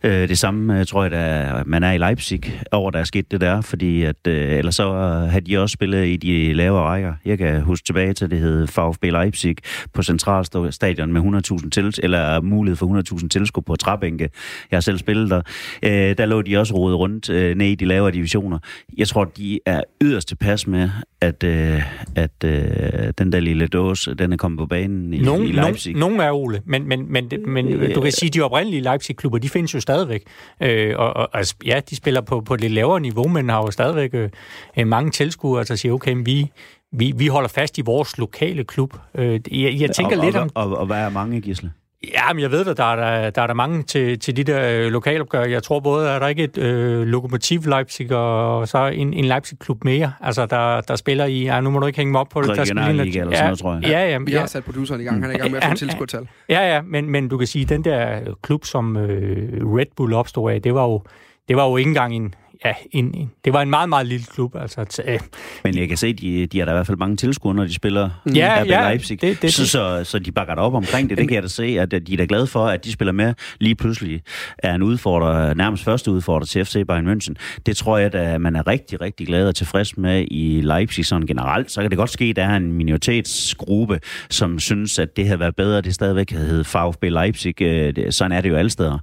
[0.03, 3.31] Øh, det samme øh, tror jeg, at man er i Leipzig over, der er sket
[3.31, 4.93] det der, fordi at, øh, ellers så
[5.31, 7.13] har de også spillet i de lavere rækker.
[7.25, 9.55] Jeg kan huske tilbage til, det hed VfB Leipzig
[9.93, 11.21] på Centralstadion med
[11.63, 14.29] 100.000 til, eller mulighed for 100.000 tilskuere på træbænke.
[14.71, 15.41] Jeg har selv spillet der
[15.83, 18.59] øh, der lå de også rodet rundt øh, ned i de lavere divisioner.
[18.97, 20.89] Jeg tror, de er yderst tilpas med,
[21.21, 21.81] at, øh,
[22.15, 25.95] at øh, den der lille dåse, den er kommet på banen i, nogen, i Leipzig.
[25.95, 28.81] Nogen, nogen er Ole, men, men, men, men øh, du kan sige, at de oprindelige
[28.81, 30.23] Leipzig-klubber, de findes jo stadigvæk.
[30.61, 33.57] Øh, og, og altså, ja, de spiller på, på et lidt lavere niveau, men har
[33.57, 34.29] jo stadigvæk øh,
[34.77, 36.51] øh mange tilskuere, der siger, okay, vi,
[36.91, 38.93] vi, vi holder fast i vores lokale klub.
[39.15, 40.49] Øh, jeg, jeg tænker og, lidt og, om...
[40.55, 41.71] Og, og, og hvad er mange, Gisle?
[42.11, 44.43] Ja, men jeg ved, at der er der, der, er der mange til, til de
[44.43, 45.43] der øh, lokalopgør.
[45.43, 49.25] Jeg tror både, at der er ikke et øh, Lokomotiv Leipzig og så en, en
[49.25, 51.43] Leipzig-klub mere, altså der, der spiller i...
[51.43, 52.57] Ja, nu må du ikke hænge mig op på det.
[52.57, 53.83] Der spiller, eller sådan ja, noget, tror jeg.
[53.83, 54.39] Ja, ja, Vi ja.
[54.39, 55.21] har sat produceren i gang.
[55.21, 56.27] Han er i gang med at få tilskuertal.
[56.49, 60.13] Ja, ja, men, men du kan sige, at den der klub, som øh, Red Bull
[60.13, 61.01] opstod af, det var jo,
[61.47, 62.33] det var jo ikke engang en,
[62.65, 64.55] ja, en, en, det var en meget, meget lille klub.
[64.55, 65.19] Altså, t- øh,
[65.63, 67.73] Men jeg kan se, de, de har da i hvert fald mange tilskuere, når de
[67.73, 69.21] spiller Ja, RB ja, Leipzig.
[69.21, 71.17] det- det- så, så, så de bakker op omkring det.
[71.17, 73.33] Det kan jeg da se, at de er da glade for, at de spiller med.
[73.59, 74.21] Lige pludselig
[74.57, 77.33] er en udfordrer, nærmest første udfordrer til FC Bayern München.
[77.65, 81.27] Det tror jeg, at man er rigtig, rigtig glad og tilfreds med i Leipzig sådan
[81.27, 81.71] generelt.
[81.71, 83.99] Så kan det godt ske, at der er en minoritetsgruppe,
[84.29, 87.61] som synes, at det havde været bedre, at det stadigvæk havde heddet VfB Leipzig.
[87.61, 88.97] Øh, Sådan er det jo alle steder.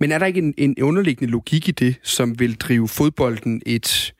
[0.00, 4.14] Men er der ikke en, en underliggende logik i det, som vil drive fodbolden et...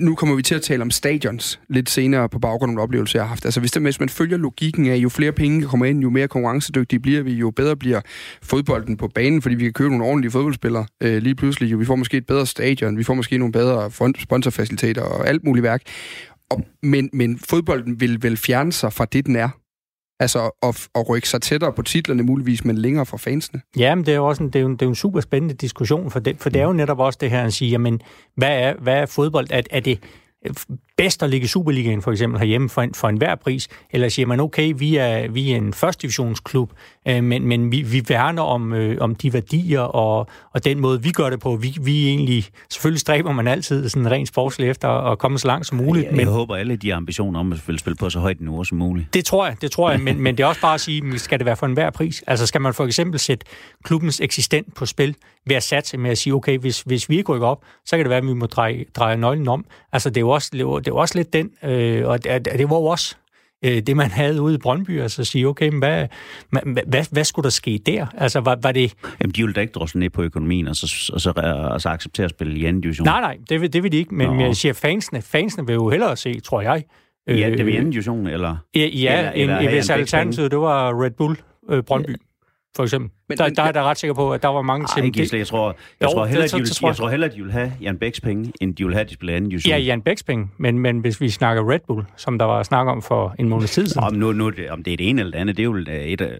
[0.00, 3.24] Nu kommer vi til at tale om stadions lidt senere på baggrund af oplevelser, jeg
[3.24, 3.44] har haft.
[3.44, 6.28] Altså hvis, der, hvis man følger logikken af, jo flere penge kommer ind, jo mere
[6.28, 8.00] konkurrencedygtige bliver vi, jo bedre bliver
[8.42, 11.72] fodbolden på banen, fordi vi kan købe nogle ordentlige fodboldspillere øh, lige pludselig.
[11.72, 15.44] Jo, vi får måske et bedre stadion, vi får måske nogle bedre sponsorfaciliteter og alt
[15.44, 15.82] muligt værk.
[16.50, 19.48] Og, men, men fodbolden vil vel fjerne sig fra det, den er.
[20.20, 23.60] Altså at, at rykke sig tættere på titlerne muligvis, men længere fra fansene.
[23.78, 24.94] Ja, men det er jo også en, det er jo en, det er jo en
[24.94, 27.70] super spændende diskussion, for det, for det er jo netop også det her, at sige,
[27.70, 28.00] jamen,
[28.36, 29.46] hvad er, hvad er fodbold?
[29.50, 29.98] Er, er det
[30.96, 33.68] bedst at ligge i Superligaen for eksempel herhjemme for, en, for enhver pris?
[33.90, 36.72] Eller siger man, okay, vi er, vi er en første divisionsklub,
[37.08, 41.02] øh, men, men vi, vi værner om, øh, om de værdier og, og den måde,
[41.02, 41.56] vi gør det på.
[41.56, 45.66] Vi, vi egentlig, selvfølgelig stræber man altid sådan rent sportsligt efter at komme så langt
[45.66, 48.18] som muligt, Jeg, men jeg håber alle, de ambitioner om at vil spille på så
[48.18, 49.14] højt niveau som muligt.
[49.14, 51.18] det tror jeg, det tror jeg, men, men det er også bare at sige, men
[51.18, 52.24] skal det være for enhver pris?
[52.26, 53.46] Altså skal man for eksempel sætte
[53.84, 57.32] klubbens eksistent på spil ved at satse med at sige, okay, hvis, hvis vi ikke
[57.32, 59.64] rykker op, så kan det være, at vi må dreje, dreje nøglen om.
[59.92, 60.50] Altså det er jo også,
[60.84, 63.16] det jo også lidt den, øh, og det, det var jo også
[63.64, 66.06] øh, det, man havde ude i Brøndby, altså at sige, okay, men hvad,
[66.50, 68.06] hvad, hvad, hvad skulle der ske der?
[68.18, 68.94] Altså var, var det...
[69.20, 71.30] Jamen, de vil da ikke drosle ned på økonomien, og så, og så,
[71.70, 73.04] og så acceptere at spille i anden division.
[73.04, 74.40] Nej, nej, det vil, det vil de ikke, men Nå.
[74.44, 76.84] jeg siger, fansene, fansene vil jo hellere se, tror jeg.
[77.26, 78.56] Ja, øh, det er i anden division, eller?
[78.74, 81.36] Ja, ja Eller- eller, eller en, have hvis alternativet, det var Red Bull
[81.70, 82.16] øh, Brøndby,
[82.76, 83.08] for eksempel.
[83.10, 84.86] Men- Men, der, men- der er jeg da ret sikker på, at der var mange
[84.96, 85.12] til...
[85.12, 87.08] Gisle, jeg tror, jeg Jo, tror hellere, så- de vil, så tror jeg- jeg tror
[87.08, 89.50] hellere, de vil have Jan Bæks penge, end de vil have, at de spiller anden
[89.50, 89.70] division.
[89.70, 92.86] Ja, Jan Bæks penge, men, men hvis vi snakker Red Bull, som der var snak
[92.86, 94.02] om for en måned tid siden.
[94.04, 95.76] Om, nu, nu, det- om det er det ene eller det andet, det er jo
[95.76, 96.38] øh, et af...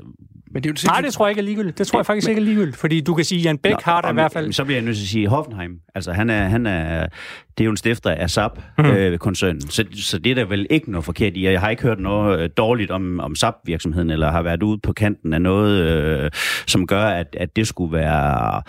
[0.50, 1.78] Men det er jo Nej, det tror jeg ikke er ligegyldigt.
[1.78, 4.00] Det tror jeg faktisk ikke er ligegyldigt, fordi du kan sige, at Jan Bæk har
[4.00, 4.52] der i hvert fald...
[4.52, 5.78] Så bliver jeg nødt til at sige Hoffenheim.
[5.94, 7.06] Altså, han er, han er,
[7.58, 8.28] det er jo en stifter af Mhm.
[8.28, 11.46] SAP-koncernen, øh, så, så det er der vel ikke noget forkert i.
[11.48, 14.92] Jeg har ikke hørt noget øh, dårligt om, om SAP-virksomheden, eller har været ude på
[14.92, 16.30] kanten af noget, øh,
[16.66, 18.62] som gør, at, at det skulle være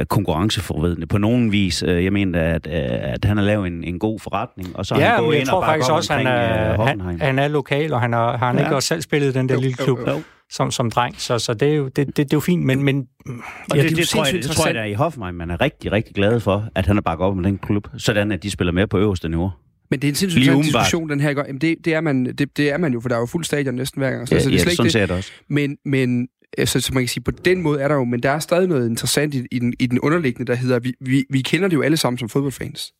[0.00, 1.82] øh, konkurrenceforvridende på nogen vis.
[1.86, 5.00] Øh, Jeg mener, at, at han har lavet en, en god forretning, og så har
[5.02, 7.20] Ja, han gået jeg ind tror og faktisk også, at han omkring, er, øh, han,
[7.20, 8.62] han er lokal, og han har, har han Ja.
[8.64, 10.22] ikke også selv spillet den der Jo, lille jo, klub jo.
[10.50, 11.14] som, som dreng.
[11.20, 13.82] Så, så det, er jo, det, det, det er jo fint, men, men Og Ja,
[13.82, 15.50] det, det er det, tror jeg, sindssygt det tror jeg, der er i Hoffenheim, man
[15.50, 18.42] er rigtig, rigtig glad for, at han har bakket op med den klub, sådan at
[18.42, 19.50] de spiller med på øverste niveau.
[19.90, 21.28] Men det er en sindssygt interessant diskussion, den her.
[21.28, 21.42] ikke?
[21.46, 23.44] Jamen, det, det, er man, det, det er man jo, for der er jo fuld
[23.44, 24.28] stadion næsten hver gang.
[24.28, 25.00] Så, Ja, så det er ja, slet sådan ikke ser det.
[25.00, 25.30] jeg det også.
[25.48, 28.30] Men, men altså, så man kan sige, på den måde er der jo, men der
[28.30, 31.40] er stadig noget interessant i, i, den, i den underliggende, der hedder, vi, vi, vi
[31.40, 32.92] kender det jo alle sammen som fodboldfans.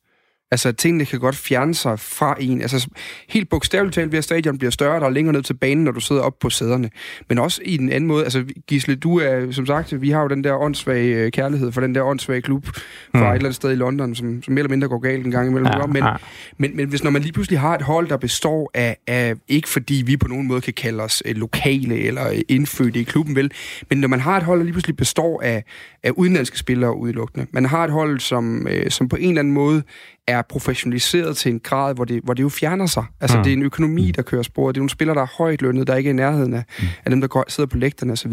[0.51, 2.61] Altså, tingene kan godt fjerne sig fra en.
[2.61, 2.87] Altså,
[3.29, 5.91] helt bogstaveligt talt ved at stadion bliver større, der er længere ned til banen, når
[5.91, 6.89] du sidder op på sæderne.
[7.29, 8.23] Men også i den anden måde.
[8.23, 11.81] Altså, Gisle, du er, som sagt, vi har jo den der åndssvage øh, kærlighed for
[11.81, 12.71] den der åndssvage klub fra
[13.13, 13.19] mm.
[13.19, 15.49] et eller andet sted i London, som, som mere eller mindre går galt en gang
[15.49, 15.67] imellem.
[15.67, 16.13] Ja, men, ja.
[16.57, 19.69] Men, men hvis når man lige pludselig har et hold, der består af, af, ikke
[19.69, 23.35] fordi vi på nogen måde kan kalde os øh, lokale eller øh, indfødte i klubben,
[23.35, 23.51] vel,
[23.89, 25.63] men når man har et hold, der lige pludselig består af,
[26.03, 27.47] af udenlandske spillere udelukkende.
[27.51, 29.83] Man har et hold, som, som på en eller anden måde
[30.27, 33.05] er professionaliseret til en grad, hvor det, hvor det jo fjerner sig.
[33.21, 33.43] Altså, mm.
[33.43, 34.71] det er en økonomi, der kører spor.
[34.71, 36.85] Det er nogle spillere, der er højt lønnet, der ikke er i nærheden af, mm.
[37.05, 38.31] af dem, der går, sidder på lægterne osv.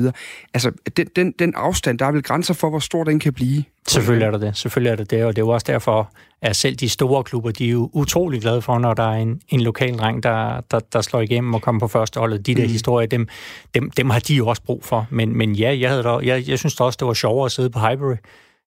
[0.55, 3.65] Altså, den, den, den afstand, der er vel grænser for, hvor stor den kan blive.
[3.89, 4.57] Selvfølgelig er det det.
[4.57, 7.51] Selvfølgelig er det det, og det er jo også derfor, at selv de store klubber,
[7.51, 10.81] de er jo utrolig glade for, når der er en, en lokal dreng, der, der,
[10.93, 12.47] der slår igennem og kommer på første holdet.
[12.47, 12.69] De der mm.
[12.69, 13.29] historier, dem,
[13.75, 15.07] dem, dem har de jo også brug for.
[15.11, 17.53] Men, men ja, jeg, havde da, jeg, jeg synes da også, det var sjovere at
[17.53, 18.17] sidde på Highbury,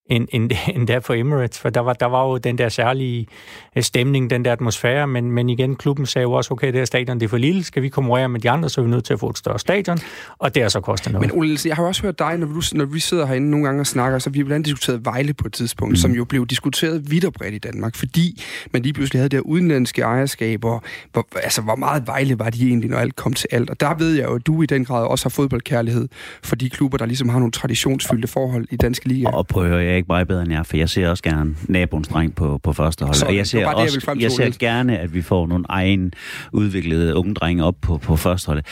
[0.10, 3.28] end, end, end der for Emirates, for der var, der var jo den der særlige
[3.76, 6.86] øh, stemning, den der atmosfære, men, men igen, klubben sagde jo også, okay, det her
[6.86, 9.06] stadion det er for lille, skal vi konkurrere med de andre, så er vi nødt
[9.06, 9.98] til at få et større stadion,
[10.38, 11.28] og det er så koster noget.
[11.28, 13.82] Men Ole, jeg har også hørt dig, når, du, når vi sidder herinde nogle gange
[13.82, 15.96] og snakker, så vi har blandt diskuteret Vejle på et tidspunkt, mm.
[15.96, 19.40] som jo blev diskuteret vidt og bredt i Danmark, fordi man lige pludselig havde der
[19.40, 20.80] udenlandske ejerskaber,
[21.14, 23.96] hvor, altså hvor meget Vejle var de egentlig, når alt kom til alt, og der
[23.96, 26.08] ved jeg jo, at du i den grad også har fodboldkærlighed
[26.44, 29.30] for de klubber, der ligesom har nogle traditionsfyldte forhold i danske liga.
[29.30, 32.08] Og prøver jeg er ikke meget bedre end jer, for jeg ser også gerne naboens
[32.08, 33.16] dreng på, på første hold.
[33.16, 36.14] Så, og jeg ser, det, også, jeg, jeg ser gerne, at vi får nogle egen
[36.54, 38.64] udviklede unge drenge op på, på første hold.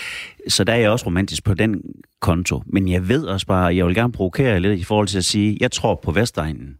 [0.48, 1.82] Så der er jeg også romantisk på den
[2.22, 2.64] konto.
[2.66, 5.58] Men jeg ved også bare, jeg vil gerne provokere lidt i forhold til at sige,
[5.62, 6.78] jeg tror på Vestegnen.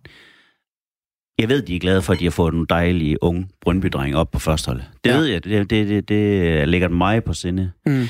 [1.40, 4.32] Jeg ved, de er glade for, at de har fået nogle dejlige unge brøndby op
[4.32, 4.82] på første hold.
[5.04, 5.18] Det ja.
[5.18, 7.72] ved jeg, det, det, det, det ligger mig på sinde.
[7.86, 8.06] Mm.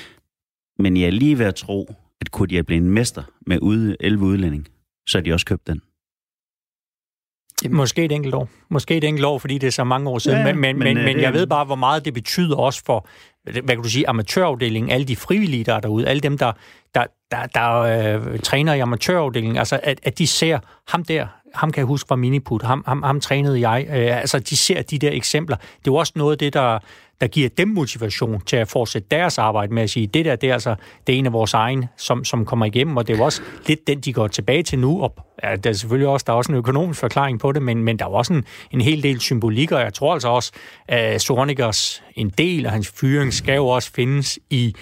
[0.80, 3.60] Men jeg er lige ved at tro, at kunne de have blevet en mester med
[3.62, 4.67] ude, 11 udlænding,
[5.08, 5.82] så har de også købt den.
[7.69, 8.49] Måske et enkelt år.
[8.69, 10.37] Måske et enkelt år, fordi det er så mange år siden.
[10.37, 13.07] Ja, men, men, men, men, men jeg ved bare, hvor meget det betyder også for,
[13.43, 16.51] hvad kan du sige, amatørafdelingen, alle de frivillige, der er derude, alle dem, der,
[16.95, 21.71] der, der, der øh, træner i amatørafdelingen, altså at, at de ser ham der, ham
[21.71, 23.85] kan jeg huske fra Miniput, ham, ham, ham trænede jeg.
[23.89, 25.55] Øh, altså, de ser de der eksempler.
[25.55, 26.79] Det er jo også noget af det, der,
[27.23, 30.49] der giver dem motivation til at fortsætte deres arbejde med at sige, det der, det
[30.49, 30.75] er altså
[31.07, 33.41] det er en af vores egne, som, som kommer igennem, og det er jo også
[33.67, 35.01] lidt den, de går tilbage til nu.
[35.01, 37.83] Og ja, der er selvfølgelig også, der er også en økonomisk forklaring på det, men,
[37.83, 40.51] men der er også en, en hel del symbolik, og jeg tror altså også,
[40.88, 44.75] at Sornikers en del af hans fyring skal jo også findes i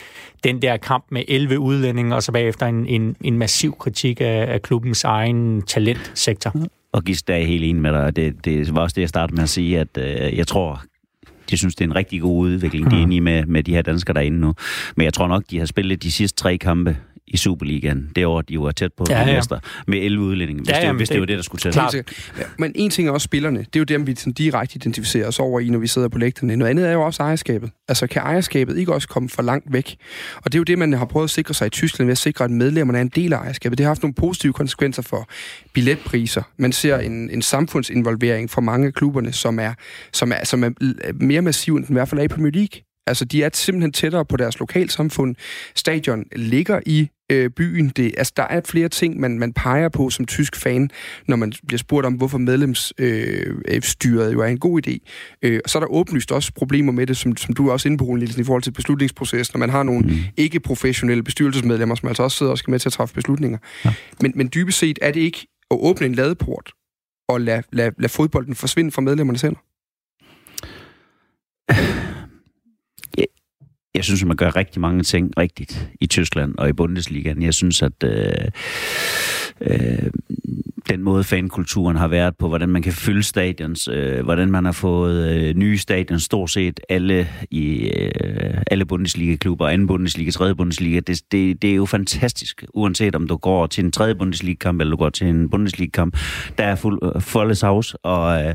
[0.44, 4.46] den der kamp med 11 udlændinge, og så bagefter en, en, en massiv kritik af,
[4.48, 6.54] af klubbens egen talentsektor.
[6.94, 8.16] Og Gis, der er helt enig med dig.
[8.16, 10.82] Det, det var også det, jeg startede med at sige, at øh, jeg tror,
[11.52, 13.74] de synes, det er en rigtig god udvikling, de er inde i med, med de
[13.74, 14.54] her danskere, der er inde nu.
[14.96, 16.98] Men jeg tror nok, de har spillet de sidste tre kampe
[17.34, 19.36] i Superligaen, det år, de var tæt på ja, ja.
[19.36, 21.72] Mester, med 11 udlændinge, hvis, ja, det, hvis det, det var det, der skulle til.
[21.72, 21.96] Klart.
[21.96, 22.02] Ja,
[22.58, 23.60] men en ting er også spillerne.
[23.60, 26.18] Det er jo dem, vi sådan direkte identificerer os over i, når vi sidder på
[26.18, 26.56] lægterne.
[26.56, 27.72] Noget andet er jo også ejerskabet.
[27.88, 29.96] Altså, kan ejerskabet ikke også komme for langt væk?
[30.36, 32.18] Og det er jo det, man har prøvet at sikre sig i Tyskland ved at
[32.18, 33.78] sikre, at medlemmerne er en del af ejerskabet.
[33.78, 35.30] Det har haft nogle positive konsekvenser for
[35.74, 36.44] billetpriser.
[36.58, 39.74] Man ser en, en samfundsinvolvering fra mange af klubberne, som er,
[40.14, 40.72] som er, som er
[41.14, 42.82] mere massiv, end den i hvert fald er i Premier League.
[43.08, 45.36] Altså, de er simpelthen tættere på deres lokalsamfund.
[45.76, 47.90] Stadion ligger i øh, byen.
[47.90, 50.90] Det, altså, der er flere ting, man, man peger på som tysk fan,
[51.28, 54.98] når man bliver spurgt om, hvorfor medlemsstyret øh, jo er en god idé.
[55.42, 57.88] Øh, og så er der åbenlyst også problemer med det, som, som du er også
[57.88, 60.14] inde på, i forhold til beslutningsprocessen, når man har nogle mm.
[60.38, 63.58] ikke-professionelle bestyrelsesmedlemmer, som altså også sidder og skal med til at træffe beslutninger.
[63.86, 63.94] Ja.
[64.22, 66.72] Men, men dybest set er det ikke at åbne en ladeport
[67.30, 69.60] og lade, lade, lade fodbolden forsvinde fra medlemmernes hænder?
[73.96, 77.42] jeg synes, at man gør rigtig mange ting rigtigt i Tyskland og i Bundesligaen.
[77.42, 78.48] Jeg synes, at øh,
[79.62, 80.12] øh,
[80.92, 84.72] den måde fankulturen har været på, hvordan man kan fylde stadions, øh, hvordan man har
[84.72, 91.00] fået øh, nye stadions, stort set alle i øh, alle Bundesliga-klubber, anden Bundesliga, tredje Bundesliga,
[91.00, 94.92] det, det, det er jo fantastisk, uanset om du går til en tredje Bundesliga-kamp, eller
[94.92, 96.18] du går til en Bundesliga-kamp,
[96.58, 98.54] der er fuld, øh, foldes house, og, øh,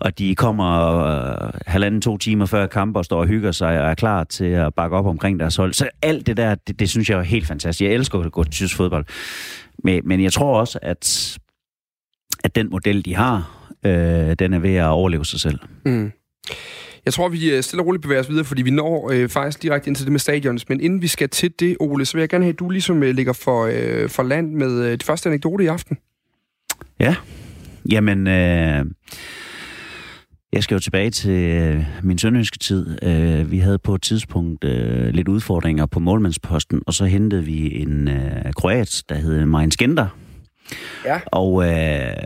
[0.00, 3.90] og de kommer øh, halvanden, to timer før kamp og står og hygger sig og
[3.90, 5.72] er klar til at bakke op omkring deres hold.
[5.72, 7.88] Så alt det der, det, det synes jeg er helt fantastisk.
[7.88, 9.04] Jeg elsker at gå til tysk fodbold.
[9.84, 11.38] Men, men jeg tror også, at,
[12.44, 15.58] at den model, de har, øh, den er ved at overleve sig selv.
[15.84, 16.12] Mm.
[17.04, 19.62] Jeg tror, vi øh, stille og roligt bevæger os videre, fordi vi når øh, faktisk
[19.62, 20.68] direkte ind til det med stadions.
[20.68, 23.02] Men inden vi skal til det, Ole, så vil jeg gerne have, at du ligesom
[23.02, 25.98] øh, ligger for, øh, for land med øh, det første anekdote i aften.
[27.00, 27.16] Ja,
[27.90, 28.26] jamen...
[28.26, 28.84] Øh
[30.52, 33.04] jeg skal jo tilbage til øh, min sønderjyske tid.
[33.04, 37.82] Øh, vi havde på et tidspunkt øh, lidt udfordringer på målmandsposten, og så hentede vi
[37.82, 38.08] en
[38.56, 40.06] kroat, der hed Mainz Gender.
[41.04, 41.20] Ja.
[41.26, 42.16] Og øh,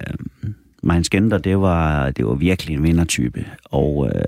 [0.82, 3.46] Mein Skender, det var, det var virkelig en vindertype.
[3.64, 4.22] Og øh,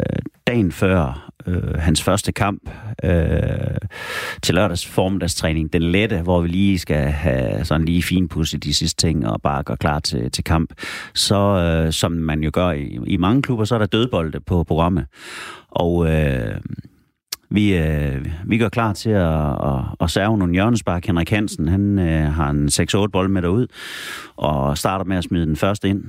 [0.46, 2.70] dagen før øh, hans første kamp
[3.04, 3.50] øh,
[4.42, 9.06] til lørdags formiddagstræning, den lette, hvor vi lige skal have sådan lige finpudset de sidste
[9.06, 10.72] ting og bare gøre klar til, til kamp,
[11.14, 14.64] så øh, som man jo gør i, i mange klubber, så er der dødbolde på
[14.64, 15.06] programmet.
[15.70, 16.60] Og øh,
[17.50, 21.06] vi, øh, vi gør klar til at, at, at serve nogle hjørnespark.
[21.06, 23.66] Henrik Hansen, han øh, har en 6-8 bold med derud,
[24.36, 26.04] og starter med at smide den første ind.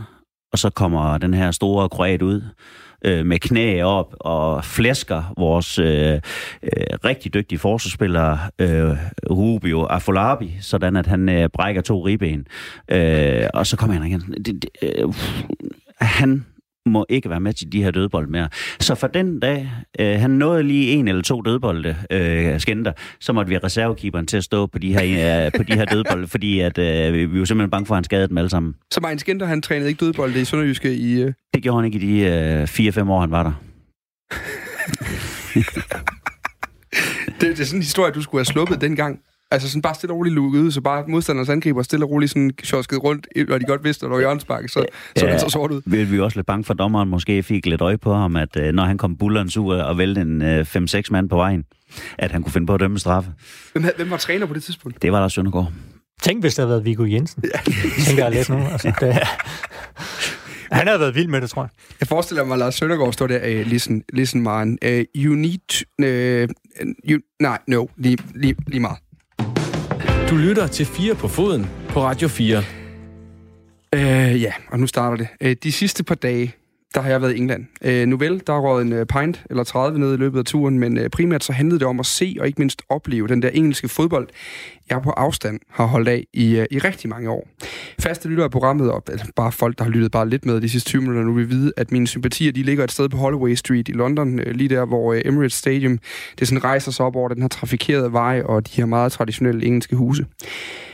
[0.51, 2.41] Og så kommer den her store kroat ud
[3.05, 6.13] øh, med knæ op og flæsker vores øh,
[6.63, 6.71] øh,
[7.05, 8.97] rigtig dygtige forsvarsspiller øh,
[9.29, 12.47] Rubio Afolabi, sådan at han øh, brækker to ribben.
[12.91, 14.21] Øh, og så kommer han igen.
[14.45, 15.13] Det, det, øh,
[15.99, 16.45] han
[16.87, 18.49] må ikke være med til de her dødbolde mere.
[18.79, 23.33] Så for den dag, øh, han nåede lige en eller to dødbolde øh, skænder, så
[23.33, 26.27] måtte vi have reservekeeperen til at stå på de her, øh, på de her dødbolde,
[26.27, 28.75] fordi at, øh, vi var simpelthen bange for, at han skadede dem alle sammen.
[28.91, 31.21] Så Martin Skender, han trænede ikke dødbolde i Sønderjyske i...
[31.21, 31.33] Øh...
[31.53, 33.61] Det gjorde han ikke i de øh, 4-5 år, han var der.
[37.41, 39.19] det, det er sådan en historie, du skulle have sluppet dengang.
[39.51, 42.31] Altså sådan bare stille og roligt lukket ud, så bare modstanderens angriber stille og roligt
[42.31, 44.85] sådan sjosket rundt, når de godt vidste, at der var hjørnspark, så, ja,
[45.19, 45.81] så det så sort ud.
[45.85, 48.57] Vil vi også lidt bange for, at dommeren måske fik lidt øje på ham, at
[48.57, 51.63] øh, når han kom bullerens ud og vælte en 5-6 øh, mand på vejen,
[52.17, 53.31] at han kunne finde på at dømme straffe.
[53.73, 55.01] Hvem, hvem var træner på det tidspunkt?
[55.01, 55.71] Det var der Søndergaard.
[56.21, 57.43] Tænk, hvis det havde været Viggo Jensen.
[57.43, 57.71] Ja.
[58.07, 58.57] Tænker jeg lidt nu.
[58.57, 59.17] Altså, det,
[60.71, 61.69] han havde været vild med det, tror jeg.
[61.99, 65.59] Jeg forestiller mig, at Lars Søndergaard står der, uh, listen, listen man, uh, you need,
[65.67, 66.47] to, uh,
[67.09, 68.97] you, nej, no, lige, lige, lige meget.
[70.29, 72.63] Du lytter til 4 på foden på Radio 4.
[73.95, 75.27] Øh, ja, og nu starter det.
[75.41, 76.55] Øh, de sidste par dage,
[76.95, 77.65] der har jeg været i England.
[77.81, 80.45] Øh, nu vel, der har råd en øh, pint eller 30 ned i løbet af
[80.45, 83.41] turen, men øh, primært så handlede det om at se og ikke mindst opleve den
[83.41, 84.27] der engelske fodbold,
[84.89, 87.47] jeg på afstand har holdt af i, øh, i rigtig mange år.
[87.99, 89.03] Faste lytter af programmet, og
[89.35, 91.73] bare folk, der har lyttet bare lidt med de sidste 20 minutter, nu vil vide,
[91.77, 94.85] at mine sympatier de ligger et sted på Holloway Street i London, øh, lige der,
[94.85, 95.99] hvor øh, Emirates Stadium
[96.39, 99.65] det sådan rejser sig op over den her trafikerede vej og de her meget traditionelle
[99.65, 100.25] engelske huse.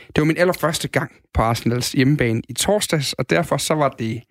[0.06, 4.22] Det var min allerførste gang på Arsenals hjemmebane i torsdags, og derfor så var det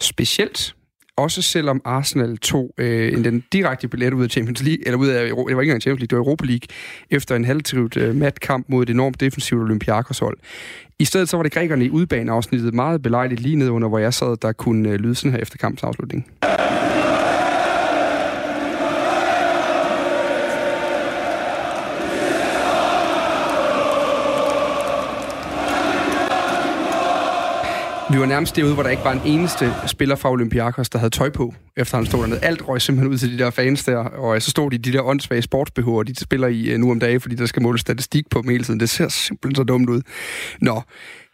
[0.00, 0.76] specielt.
[1.16, 5.26] Også selvom Arsenal tog øh, den direkte billet ud af Champions League, eller ud af,
[5.26, 6.66] det var ikke engang Champions League, det var Europa League,
[7.10, 10.38] efter en halvtrivet øh, matkamp mod et enormt defensivt Olympiakos hold.
[10.98, 14.14] I stedet så var det grækerne i udbaneafsnittet meget belejligt lige ned under, hvor jeg
[14.14, 16.26] sad, der kunne øh, lyde sådan her efter kampens afslutning.
[28.16, 31.10] Vi var nærmest derude, hvor der ikke var en eneste spiller fra Olympiakos, der havde
[31.10, 32.40] tøj på, efter han stod dernede.
[32.44, 34.92] Alt røg simpelthen ud til de der fans der, og øh, så stod de de
[34.92, 38.28] der åndssvage sportsbehov, de spiller i øh, nu om dagen, fordi der skal måles statistik
[38.30, 38.80] på dem hele tiden.
[38.80, 40.02] Det ser simpelthen så dumt ud.
[40.60, 40.82] Nå,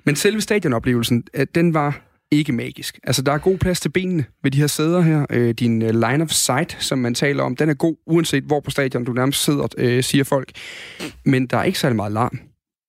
[0.07, 2.99] men selve stadionoplevelsen, øh, den var ikke magisk.
[3.05, 5.27] Altså, der er god plads til benene ved de her sæder her.
[5.31, 8.71] Øh, din line of sight, som man taler om, den er god, uanset hvor på
[8.71, 10.51] stadion du nærmest sidder, øh, siger folk.
[11.25, 12.41] Men der er ikke særlig meget larm.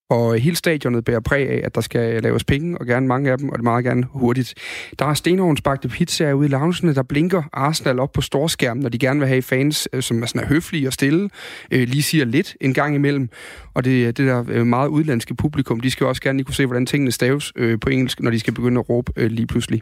[0.09, 3.37] Og hele stadionet bærer præg af, at der skal laves penge, og gerne mange af
[3.37, 4.53] dem, og det meget gerne hurtigt.
[4.99, 8.97] Der er stenovnsbagte pizzaer ude i loungene, der blinker Arsenal op på storskærmen, når de
[8.97, 11.29] gerne vil have fans, øh, som er, sådan er høflige og stille,
[11.71, 13.29] øh, lige siger lidt en gang imellem.
[13.73, 16.55] Og det, øh, det der øh, meget udlandske publikum, de skal også gerne lige kunne
[16.55, 19.47] se, hvordan tingene staves øh, på engelsk, når de skal begynde at råbe øh, lige
[19.47, 19.81] pludselig.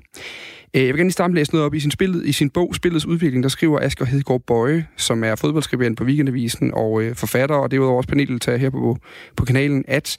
[0.74, 2.32] Øh, jeg vil gerne lige starte med at læse noget op i sin, spil, i
[2.32, 7.01] sin bog Spillets Udvikling, der skriver Asger Hedegaard Bøje, som er fodboldskribent på Weekendavisen og
[7.01, 8.97] øh, forfatter, og det er også paneldeltager her på,
[9.36, 10.17] på kanalen, at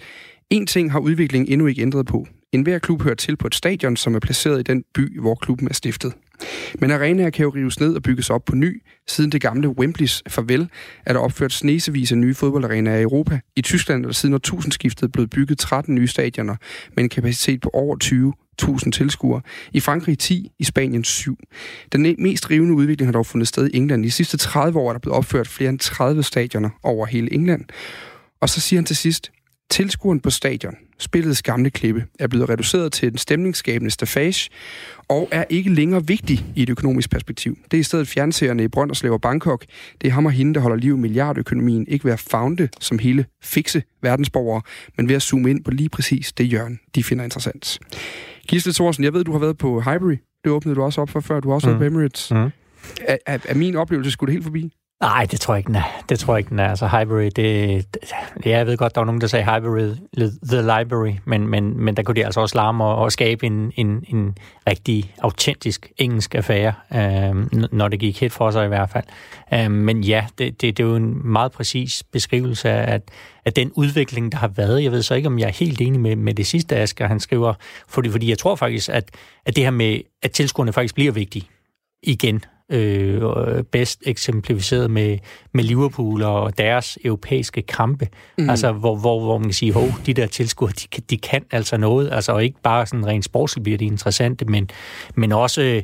[0.51, 2.27] en ting har udviklingen endnu ikke ændret på.
[2.53, 5.35] En hver klub hører til på et stadion, som er placeret i den by, hvor
[5.35, 6.13] klubben er stiftet.
[6.79, 8.83] Men arenaer kan jo rives ned og bygges op på ny.
[9.09, 10.69] Siden det gamle Wembleys farvel
[11.07, 13.41] er der opført snesevis af nye fodboldarenaer i Europa.
[13.57, 16.57] I Tyskland er der siden årtusindskiftet blevet bygget 13 nye stadioner
[16.97, 17.97] med en kapacitet på over
[18.85, 19.41] 20.000 tilskuere.
[19.73, 21.39] I Frankrig 10, i Spanien 7.
[21.93, 24.05] Den mest rivende udvikling har dog fundet sted i England.
[24.05, 27.33] I de sidste 30 år er der blevet opført flere end 30 stadioner over hele
[27.33, 27.65] England.
[28.41, 29.33] Og så siger han til sidst,
[29.73, 34.51] Tilskueren på stadion, spillets gamle klippe, er blevet reduceret til en stemningsskabende stafage
[35.09, 37.59] og er ikke længere vigtig i et økonomisk perspektiv.
[37.71, 39.65] Det er i stedet fjernseerne i Brønderslev og Bangkok.
[40.01, 42.99] Det er ham og hende, der holder liv i milliardøkonomien, ikke ved at fagne som
[42.99, 44.63] hele fikse verdensborgere,
[44.97, 47.79] men ved at zoome ind på lige præcis det hjørne, de finder interessant.
[48.49, 50.17] Gisle Thorsen, jeg ved, du har været på Highbury.
[50.45, 51.41] Det åbnede du også op for før.
[51.41, 51.81] Du har også mm.
[51.81, 52.31] været på Emirates.
[52.31, 52.37] Mm.
[52.37, 54.73] Er, er, er min oplevelse skulle det helt forbi?
[55.03, 56.03] Nej, det tror jeg ikke, den er.
[56.09, 56.69] Det tror jeg ikke, den er.
[56.69, 57.97] Altså, Highbury, det, det...
[58.47, 59.95] Ja, jeg ved godt, der var nogen, der sagde Highbury,
[60.49, 63.73] The Library, men, men, men der kunne de altså også larme og, og skabe en,
[63.77, 64.37] en, en
[64.69, 69.05] rigtig autentisk engelsk affære, øh, når det gik helt for sig i hvert fald.
[69.55, 73.03] Øh, men ja, det, det, det er jo en meget præcis beskrivelse af, at,
[73.45, 76.01] at den udvikling, der har været, jeg ved så ikke, om jeg er helt enig
[76.01, 77.55] med, med det sidste, Asger, han skriver,
[77.89, 79.11] fordi, fordi jeg tror faktisk, at,
[79.47, 81.47] at det her med, at tilskuerne faktisk bliver vigtige
[82.03, 83.23] igen øh,
[83.65, 85.19] bedst eksemplificeret med,
[85.53, 88.09] med Liverpool og deres europæiske kampe.
[88.39, 88.51] Mm.
[88.51, 91.77] Altså, hvor, hvor, hvor man kan sige, hov, de der tilskuere, de, de kan altså
[91.77, 92.13] noget.
[92.13, 94.71] Altså, og ikke bare sådan rent sportsligt bliver de interessante, men,
[95.15, 95.83] men også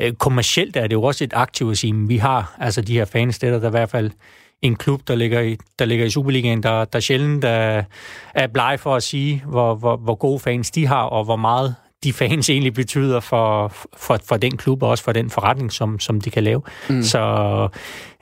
[0.00, 3.04] øh, kommercielt er det jo også et aktivt at sige, vi har altså de her
[3.04, 4.10] fanstætter, der i hvert fald
[4.62, 7.82] en klub, der ligger i, der ligger i Superligaen, der, der sjældent er,
[8.34, 11.74] er bleg for at sige, hvor, hvor, hvor gode fans de har, og hvor meget
[12.04, 16.00] de fans egentlig betyder for, for, for den klub, og også for den forretning, som,
[16.00, 16.62] som de kan lave.
[16.88, 17.02] Mm.
[17.02, 17.68] Så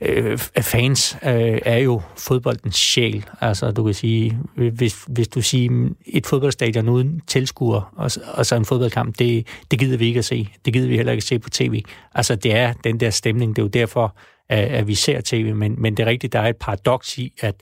[0.02, 3.24] øh, fans øh, er jo fodboldens sjæl.
[3.40, 4.38] Altså, du kan sige,
[4.72, 9.78] hvis, hvis du siger et fodboldstadion uden tilskuer, og, og så en fodboldkamp, det, det
[9.78, 10.48] gider vi ikke at se.
[10.64, 11.82] Det gider vi heller ikke at se på tv.
[12.14, 13.56] Altså, det er den der stemning.
[13.56, 14.16] Det er jo derfor,
[14.48, 17.54] at, vi ser tv, men, men det er rigtigt, der er et paradoks i, at,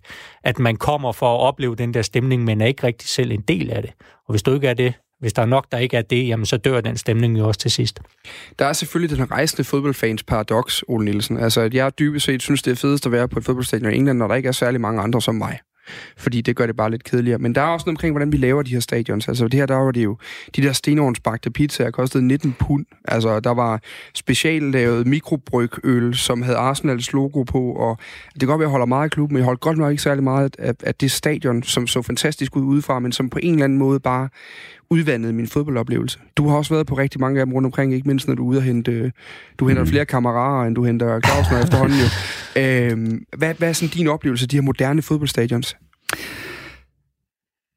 [0.44, 3.40] at man kommer for at opleve den der stemning, men er ikke rigtig selv en
[3.40, 3.90] del af det.
[4.00, 4.94] Og hvis du ikke er det,
[5.24, 7.60] hvis der er nok, der ikke er det, jamen så dør den stemning jo også
[7.60, 8.00] til sidst.
[8.58, 11.38] Der er selvfølgelig den rejsende fodboldfans paradoks, Ole Nielsen.
[11.38, 13.96] Altså, at jeg dybest set synes, det er fedest at være på et fodboldstadion i
[13.96, 15.58] England, når der ikke er særlig mange andre som mig
[16.16, 17.38] fordi det gør det bare lidt kedeligere.
[17.38, 19.28] Men der er også noget omkring, hvordan vi laver de her stadions.
[19.28, 20.16] Altså det her, der var det jo,
[20.56, 22.86] de der stenovnsbagte pizzaer kostede 19 pund.
[23.04, 23.80] Altså der var
[24.14, 27.98] specielt lavet mikrobrygøl, som havde Arsenals logo på, og
[28.32, 30.02] det kan godt være, jeg holder meget af klubben, men jeg holdt godt nok ikke
[30.02, 33.52] særlig meget af, af det stadion, som så fantastisk ud udefra, men som på en
[33.52, 34.28] eller anden måde bare
[34.90, 36.18] udvandet min fodboldoplevelse.
[36.36, 38.42] Du har også været på rigtig mange af dem rundt omkring, ikke mindst når du
[38.44, 39.12] er ude og hente...
[39.58, 39.88] Du henter mm.
[39.88, 42.06] flere kammerater, end du henter Clausen efterhånden jo.
[42.56, 45.76] Øhm, hvad, hvad er sådan din oplevelse af de her moderne fodboldstadions?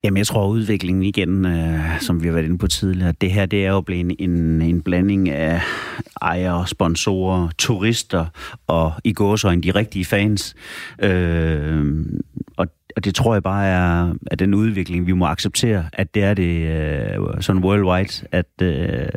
[0.03, 3.45] Jamen, jeg tror, udviklingen igen, øh, som vi har været inde på tidligere, det her,
[3.45, 5.61] det er jo blevet en, en blanding af
[6.21, 8.25] ejere, sponsorer, turister
[8.67, 10.55] og i gåsøjne de rigtige fans.
[11.03, 12.05] Øh,
[12.57, 12.67] og
[12.97, 16.33] og det tror jeg bare er, er den udvikling, vi må acceptere, at det er
[16.33, 19.09] det øh, sådan worldwide, at, øh,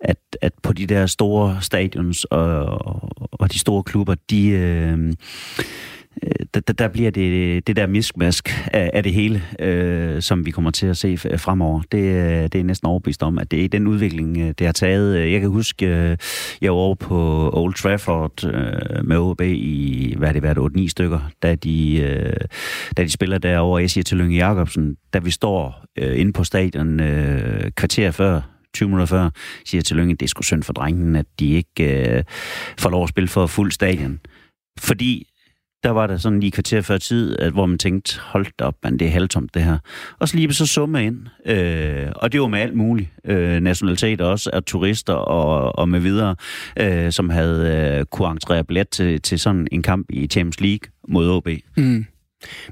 [0.00, 2.64] at, at på de der store stadions og,
[3.32, 4.48] og de store klubber, de...
[4.48, 5.12] Øh,
[6.22, 10.50] Øh, der, der bliver det, det der miskmask af, af det hele, øh, som vi
[10.50, 11.82] kommer til at se fremover.
[11.92, 14.72] Det, øh, det er næsten overbevist om, at det er den udvikling, øh, det har
[14.72, 15.32] taget.
[15.32, 15.86] Jeg kan huske,
[16.60, 21.20] jeg var over på Old Trafford øh, med OB i, hvad det været, 8-9 stykker,
[21.42, 22.32] da de, øh,
[22.96, 23.80] da de spiller derovre.
[23.80, 28.40] Jeg siger til Lønge Jacobsen, da vi står øh, inde på stadion øh, kvarter før
[28.74, 29.30] 20 minutter før,
[29.64, 32.24] siger til Lønge, det er sgu synd for drengen, at de ikke øh,
[32.78, 34.20] får lov at spille for fuld stadion.
[34.78, 35.31] Fordi
[35.82, 38.74] der var der sådan lige kvarter før tid, at, hvor man tænkte, hold da op,
[38.82, 39.78] man, det er halvtomt det her.
[40.18, 41.26] Og så lige så summe ind.
[41.46, 43.10] Øh, og det var med alt muligt.
[43.24, 46.36] Øh, nationalitet også, af turister og, og med videre,
[46.80, 50.90] øh, som havde øh, kunne entrere billet til, til sådan en kamp i Champions League
[51.08, 51.48] mod OB.
[51.76, 52.06] Mm.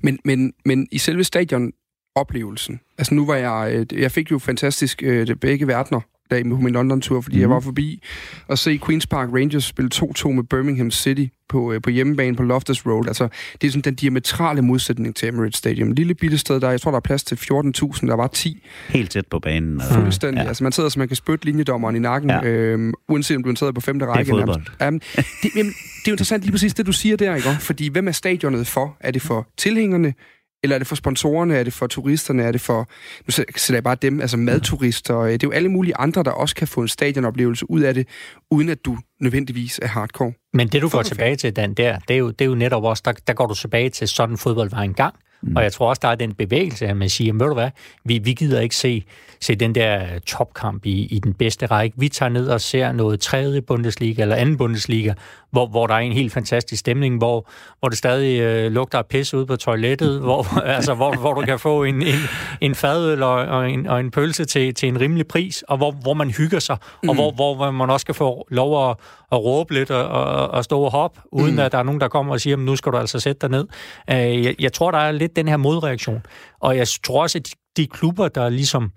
[0.03, 1.73] Men, men, men i selve stadion
[2.15, 2.81] oplevelsen.
[2.99, 6.01] Altså nu var jeg, øh, jeg fik jo fantastisk øh, begge verdener
[6.31, 7.41] dag på min London-tur, fordi mm.
[7.41, 7.55] jeg mhm.
[7.55, 8.03] var forbi
[8.49, 12.43] og se Queen's Park Rangers spille 2-2 med Birmingham City på, øh, på hjemmebane på
[12.43, 13.07] Loftus Road.
[13.07, 13.29] Altså,
[13.61, 15.93] det er sådan den diametrale modsætning til Emirates Stadium.
[15.93, 18.67] Lille bitte sted, der jeg tror, der er plads til 14.000, der var 10.
[18.89, 19.81] Helt tæt på banen.
[19.81, 19.95] Altså.
[19.95, 20.43] Fuldstændig.
[20.43, 20.49] Ja.
[20.49, 22.45] Altså, man sidder, så man kan spytte linjedommeren i nakken, ja.
[22.45, 24.33] øhm, uanset om du sidder på femte række.
[24.33, 24.63] Det er fodbold.
[24.81, 25.01] Jamen,
[25.43, 27.49] det, jamen, det er jo interessant lige præcis det, du siger der, ikke?
[27.61, 28.97] Fordi hvem er stadionet for?
[29.01, 30.15] Er det for tilhængerne?
[30.63, 31.57] Eller er det for sponsorerne?
[31.57, 32.43] Er det for turisterne?
[32.43, 32.89] Er det for,
[33.27, 35.23] nu sætter jeg bare dem, altså madturister?
[35.25, 38.09] Det er jo alle mulige andre, der også kan få en stadionoplevelse ud af det,
[38.51, 40.33] uden at du nødvendigvis er hardcore.
[40.53, 42.85] Men det, du går tilbage til, Dan, der, det er jo, det er jo netop
[42.85, 45.15] også, der, der går du tilbage til sådan fodbold var engang.
[45.43, 45.57] Mm.
[45.57, 47.71] Og jeg tror også, der er den bevægelse, at man siger, ved du hvad,
[48.05, 49.05] vi, vi gider ikke se,
[49.41, 51.97] se den der topkamp i, i den bedste række.
[51.99, 55.15] Vi tager ned og ser noget tredje Bundesliga eller anden Bundesliga,
[55.51, 59.07] hvor, hvor der er en helt fantastisk stemning, hvor, hvor det stadig øh, lugter af
[59.07, 62.15] pisse ud på toilettet, hvor, altså, hvor, hvor du kan få en, en,
[62.61, 65.91] en fadøl og, og, en, og en pølse til, til en rimelig pris, og hvor,
[65.91, 67.09] hvor man hygger sig, mm.
[67.09, 68.97] og hvor, hvor man også kan få lov at,
[69.33, 71.59] at råbe lidt og, og, og stå og hoppe, uden mm.
[71.59, 73.67] at der er nogen, der kommer og siger, nu skal du altså sætte dig ned.
[74.11, 76.23] Øh, jeg, jeg tror, der er lidt den her modreaktion,
[76.61, 78.93] og jeg tror også, at de, de klubber, der ligesom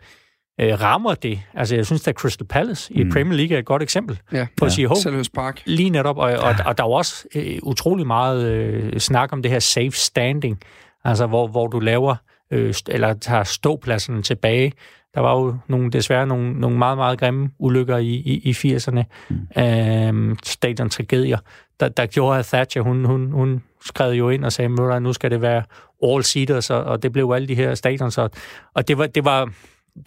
[0.61, 1.39] øh, rammer det.
[1.53, 3.11] Altså, jeg synes, at Crystal Palace i mm.
[3.11, 4.97] Premier League er et godt eksempel ja, på at sige, hov,
[5.33, 5.61] Park.
[5.65, 9.51] lige netop, og, og, og der er også øh, utrolig meget øh, snak om det
[9.51, 10.59] her safe standing,
[11.03, 12.15] altså hvor, hvor du laver,
[12.53, 14.73] øh, eller tager ståpladserne tilbage,
[15.13, 19.03] Der var jo nogle, desværre nogle, nogle meget, meget grimme ulykker i, i, i 80'erne.
[19.29, 19.61] Mm.
[19.63, 21.37] Øhm, stadion-tragedier,
[21.79, 25.31] der, der gjorde, at Thatcher, hun, hun, hun skrev jo ind og sagde, nu skal
[25.31, 25.63] det være
[26.03, 28.17] all-seaters, og det blev alle de her stadions.
[28.17, 28.31] Og,
[28.73, 29.51] og det, var, det var,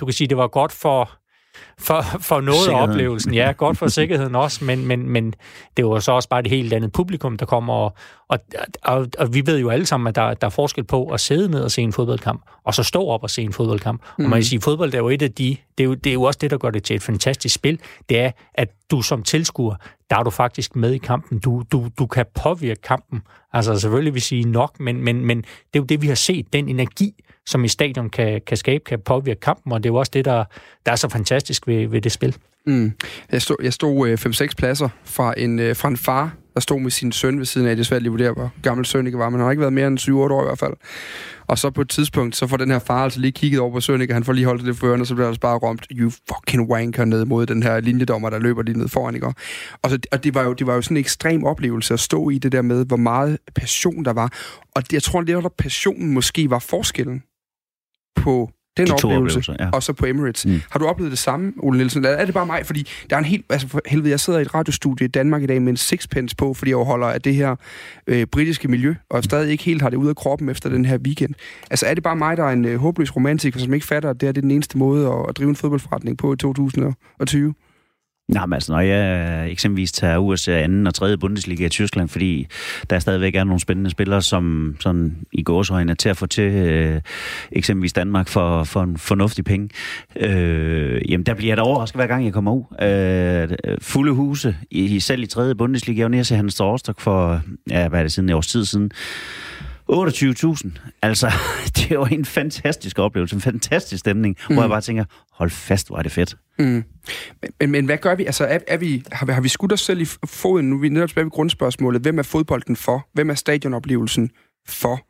[0.00, 1.10] du kan sige, det var godt for
[1.78, 3.34] for, for noget af oplevelsen.
[3.34, 5.34] Ja, godt for sikkerheden også, men, men, men
[5.76, 7.74] det var så også bare det helt andet publikum, der kommer.
[7.74, 7.94] Og,
[8.28, 8.38] og,
[8.84, 11.50] og, og vi ved jo alle sammen, at der, der er forskel på at sidde
[11.50, 14.02] ned og se en fodboldkamp, og så stå op og se en fodboldkamp.
[14.18, 14.24] Mm.
[14.24, 15.56] Og man kan sige, fodbold er jo et af de...
[15.78, 17.80] Det er jo, det er jo også det, der gør det til et fantastisk spil.
[18.08, 19.74] Det er, at du som tilskuer,
[20.10, 21.38] der er du faktisk med i kampen.
[21.38, 23.22] Du, du, du kan påvirke kampen.
[23.52, 26.52] Altså selvfølgelig vil sige nok, men, men, men det er jo det, vi har set.
[26.52, 27.14] Den energi,
[27.46, 30.24] som i stadion kan, kan skabe, kan påvirke kampen, og det er jo også det,
[30.24, 30.44] der,
[30.86, 32.36] der er så fantastisk ved, ved det spil.
[32.66, 32.92] Mm.
[33.32, 36.80] Jeg stod, jeg stod øh, 5-6 pladser fra en, øh, fra en far, der stod
[36.80, 37.76] med sin søn ved siden af.
[37.76, 39.72] Det er svært at vurdere, hvor gammel søn ikke var, men han har ikke været
[39.72, 40.72] mere end 7-8 år i hvert fald.
[41.46, 43.80] Og så på et tidspunkt, så får den her far altså lige kigget over på
[43.80, 44.14] søn, ikke?
[44.14, 46.10] han får lige holdt det for ørerne, og så bliver der altså bare råbt, you
[46.10, 49.26] fucking wanker ned mod den her linjedommer, der løber lige ned foran, ikke?
[49.82, 52.30] Og, så, og det, var jo, det var jo sådan en ekstrem oplevelse at stå
[52.30, 54.32] i det der med, hvor meget passion der var.
[54.74, 57.22] Og jeg tror, det der passionen måske var forskellen
[58.16, 59.70] på den oplevelse, ja.
[59.70, 60.46] og så på Emirates.
[60.46, 60.60] Mm.
[60.70, 62.04] Har du oplevet det samme, Ole Nielsen?
[62.04, 62.66] Er det bare mig?
[62.66, 63.44] Fordi der er en helt...
[63.50, 66.36] Altså for helvede, jeg sidder i et radiostudie i Danmark i dag med en sixpence
[66.36, 67.56] på, fordi jeg holder af det her
[68.06, 70.98] øh, britiske miljø, og stadig ikke helt har det ud af kroppen efter den her
[70.98, 71.34] weekend.
[71.70, 74.20] Altså er det bare mig, der er en øh, håbløs romantiker, som ikke fatter, at
[74.20, 77.54] det, er, det er den eneste måde at, at drive en fodboldforretning på i 2020?
[78.28, 80.72] Nej, men altså, når jeg eksempelvis tager USA 2.
[80.86, 81.18] og 3.
[81.18, 82.46] Bundesliga i Tyskland, fordi
[82.90, 86.52] der stadigvæk er nogle spændende spillere, som sådan i gåsøjne er til at få til
[86.52, 87.00] øh,
[87.52, 89.68] eksempelvis Danmark for, for en fornuftig penge,
[90.16, 92.64] øh, jamen der bliver jeg da overrasket hver gang, jeg kommer ud.
[92.82, 95.54] Øh, fulde huse, i, selv i 3.
[95.54, 98.46] Bundesliga, jeg var nede til Hans Storstock for, ja, hvad er det, siden et års
[98.46, 98.90] tid siden,
[99.92, 100.68] 28.000.
[101.02, 101.32] Altså,
[101.76, 104.54] det var en fantastisk oplevelse, en fantastisk stemning, mm.
[104.54, 106.36] hvor jeg bare tænker, hold fast, hvor er det fedt.
[106.58, 106.64] Mm.
[106.64, 106.84] Men,
[107.60, 108.24] men, men hvad gør vi?
[108.24, 110.70] Altså, er, er vi, har, vi, har vi skudt os selv i foden?
[110.70, 112.02] Nu er vi netop tilbage ved grundspørgsmålet.
[112.02, 113.08] Hvem er fodbolden for?
[113.12, 114.30] Hvem er stadionoplevelsen
[114.68, 115.06] for?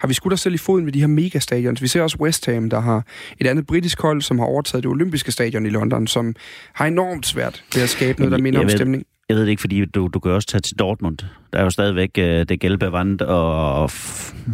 [0.00, 1.82] Har vi skudt os selv i foden ved de her megastadions?
[1.82, 3.06] Vi ser også West Ham, der har
[3.38, 6.34] et andet britisk hold, som har overtaget det olympiske stadion i London, som
[6.72, 9.04] har enormt svært ved at skabe noget, der minder om stemning.
[9.28, 11.18] Jeg ved det ikke, fordi du, du kan også tage til Dortmund.
[11.52, 13.90] Der er jo stadigvæk øh, det gælde vand og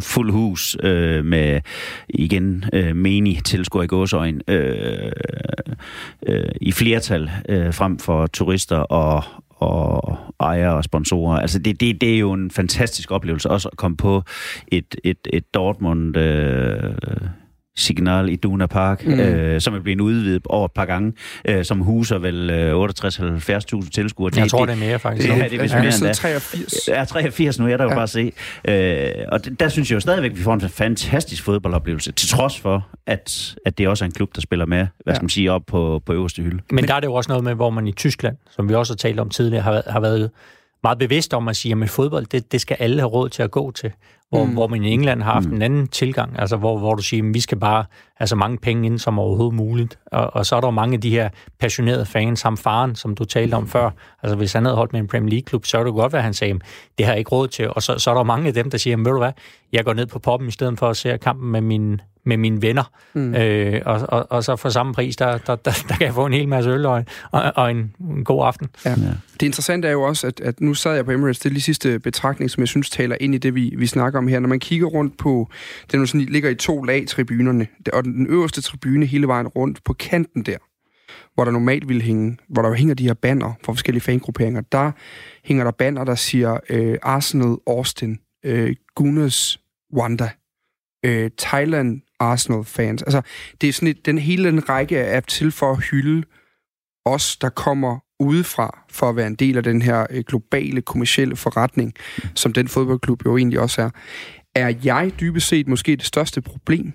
[0.01, 1.61] fuld hus øh, med
[2.09, 5.11] igen øh, menig tilskuer i gåsøjen øh,
[6.27, 11.39] øh, i flertal øh, frem for turister og, og ejere og sponsorer.
[11.39, 14.23] Altså det, det, det er jo en fantastisk oplevelse også at komme på
[14.67, 16.93] et, et, et Dortmund øh,
[17.75, 19.19] Signal i Duna Park, mm.
[19.19, 21.13] øh, som er blevet udvidet over et par gange,
[21.45, 22.83] øh, som huser vel øh,
[23.83, 24.31] 68-70.000 tilskuere.
[24.35, 25.29] Jeg tror, det er mere faktisk.
[25.29, 26.87] Det, ja, det er, mere end 83.
[26.87, 27.95] Ja, 83 nu, jeg der ja.
[27.95, 28.31] bare se.
[28.67, 32.59] Øh, og der synes jeg jo stadigvæk, at vi får en fantastisk fodboldoplevelse, til trods
[32.59, 35.13] for, at, at det også er en klub, der spiller med, hvad ja.
[35.13, 36.55] skal man sige, op på, på øverste hylde.
[36.55, 38.73] Men, Men der er det jo også noget med, hvor man i Tyskland, som vi
[38.73, 40.31] også har talt om tidligere, har, har været
[40.83, 43.51] meget bevidst om at sige, at fodbold, det, det skal alle have råd til at
[43.51, 43.91] gå til.
[44.33, 44.53] Hvor, mm.
[44.53, 45.55] hvor man i England har haft mm.
[45.55, 48.57] en anden tilgang, altså hvor, hvor du siger, at vi skal bare have så mange
[48.57, 49.99] penge ind som overhovedet muligt.
[50.05, 51.29] Og, og så er der jo mange af de her
[51.59, 53.89] passionerede fans, som faren, som du talte om før.
[54.23, 56.33] Altså hvis han havde holdt med en Premier League-klub, så er det godt, hvad han
[56.33, 56.59] sagde,
[56.97, 57.69] det har jeg ikke råd til.
[57.69, 59.31] Og så, så er der mange af dem, der siger, ved du hvad,
[59.71, 62.61] jeg går ned på poppen i stedet for at se kampen med min, med mine
[62.61, 62.83] venner.
[63.13, 63.35] Mm.
[63.35, 66.25] Øh, og, og, og så for samme pris, der, der, der, der kan jeg få
[66.25, 68.69] en hel masse øl og, og, og en, en god aften.
[68.85, 68.89] Ja.
[68.89, 68.95] Ja.
[69.33, 71.61] Det interessante er jo også, at, at nu sad jeg på Emirates, det er lige
[71.61, 74.39] sidste betragtning, som jeg synes taler ind i det, vi, vi snakker om her.
[74.39, 75.49] Når man kigger rundt på,
[75.91, 79.83] den nu sådan, ligger i to lag, tribunerne, og den øverste tribune hele vejen rundt
[79.83, 80.57] på kanten der,
[81.33, 84.91] hvor der normalt ville hænge, hvor der hænger de her banner fra forskellige fangrupperinger, der
[85.43, 89.59] hænger der banner, der siger øh, Arsenal, Austin, øh, Gunners,
[89.97, 90.29] Wanda,
[91.05, 93.01] øh, Thailand, Arsenal-fans.
[93.01, 93.21] Altså,
[93.61, 96.23] det er sådan et, den hele den række er til for at hylde
[97.05, 101.35] os, der kommer udefra for at være en del af den her øh, globale kommercielle
[101.35, 101.93] forretning,
[102.35, 103.89] som den fodboldklub jo egentlig også er.
[104.55, 106.93] Er jeg dybest set måske det største problem?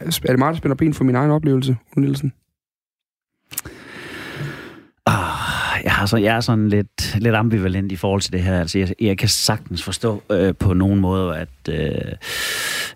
[0.00, 2.32] Er det meget, der spænder ben for min egen oplevelse, Nielsen?
[5.06, 5.37] Ah,
[5.84, 8.60] jeg, har så, jeg er sådan lidt, lidt ambivalent i forhold til det her.
[8.60, 12.12] Altså, jeg, jeg kan sagtens forstå øh, på nogen måde, at, øh,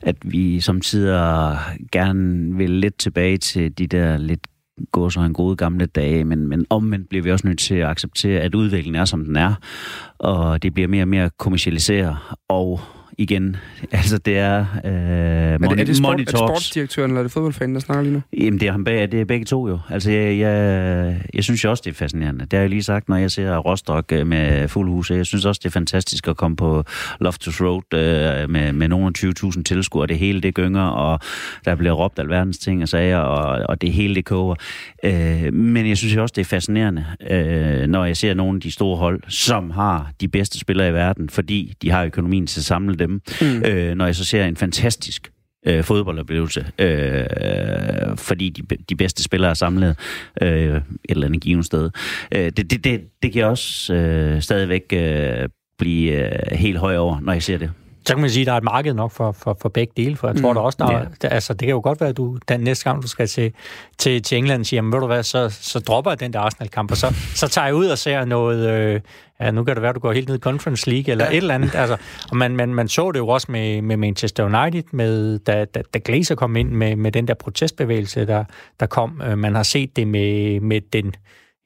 [0.03, 1.57] at vi som tider
[1.93, 4.47] gerne vil lidt tilbage til de der lidt
[4.93, 7.89] gå så en gode gamle dage, men, men omvendt bliver vi også nødt til at
[7.89, 9.55] acceptere, at udviklingen er, som den er,
[10.19, 12.17] og det bliver mere og mere kommersialiseret,
[12.49, 12.81] og
[13.23, 13.57] igen.
[13.93, 17.33] Altså, det er, øh, er, det, er, det sport, er det sportsdirektøren, eller er det
[17.33, 18.23] fodboldfanen, der snakker lige nu?
[18.33, 19.79] Jamen, det er, ham bag, det er begge to jo.
[19.91, 22.41] Altså, jeg, jeg, jeg synes jo også, det er fascinerende.
[22.41, 25.11] Det har jeg lige sagt, når jeg ser Rostock øh, med fuld hus.
[25.11, 26.85] Jeg synes også, det er fantastisk at komme på
[27.21, 30.07] Loftus Road øh, med, med nogle af 20.000 tilskuere.
[30.07, 31.21] Det hele, det gynger, og
[31.65, 34.55] der bliver råbt alverdens ting og sager, og, og det hele, det koger.
[35.05, 38.71] Øh, men jeg synes også, det er fascinerende, øh, når jeg ser nogle af de
[38.71, 42.65] store hold, som har de bedste spillere i verden, fordi de har økonomien til at
[42.65, 43.12] samle dem.
[43.41, 43.63] Mm.
[43.65, 45.33] Øh, når jeg så ser en fantastisk
[45.67, 47.27] øh, fodboldoplevelse, øh,
[48.17, 49.97] fordi de, de bedste spillere er samlet
[50.43, 51.91] øh, et eller andet givet sted.
[52.35, 55.49] Øh, det, det, det, det kan også øh, stadigvæk øh,
[55.79, 57.71] blive øh, helt høj over, når jeg ser det.
[58.07, 60.17] Så kan man sige, at der er et marked nok for, for, for begge dele,
[60.17, 61.07] for jeg tror mm, der også, der, yeah.
[61.23, 63.53] der, altså, det kan jo godt være, at du den næste gang, du skal til,
[63.99, 66.97] til, til England, siger, ved du hvad, så, så dropper jeg den der Arsenal-kamp, og
[66.97, 69.01] så, så tager jeg ud og ser noget, øh,
[69.41, 71.31] ja, nu kan det være, at du går helt ned i Conference League, eller ja.
[71.31, 71.97] et eller andet, altså,
[72.31, 75.83] og man, man, man så det jo også med, med Manchester United, med, da, da,
[75.95, 78.45] da Glazer kom ind med, med den der protestbevægelse, der,
[78.81, 81.15] der kom, øh, man har set det med, med den,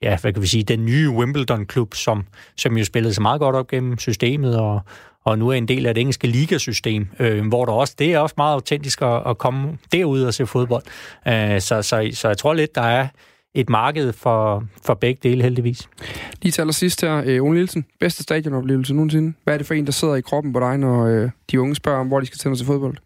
[0.01, 2.25] ja, hvad kan vi sige, den nye Wimbledon-klub, som,
[2.57, 4.81] som jo spillede så meget godt op gennem systemet, og,
[5.27, 8.19] og nu er en del af det engelske ligasystem, øh, hvor der også, det er
[8.19, 10.83] også meget autentisk at, at komme derud og se fodbold.
[11.27, 13.07] Øh, så, så, så jeg tror lidt, der er
[13.55, 15.89] et marked for, for begge dele, heldigvis.
[16.41, 17.85] Lige til allersidst her, øh, Ole Nielsen.
[17.99, 19.33] Bedste stadionoplevelse nogensinde.
[19.43, 21.75] Hvad er det for en, der sidder i kroppen på dig, når øh, de unge
[21.75, 22.97] spørger om, hvor de skal tænde til fodbold?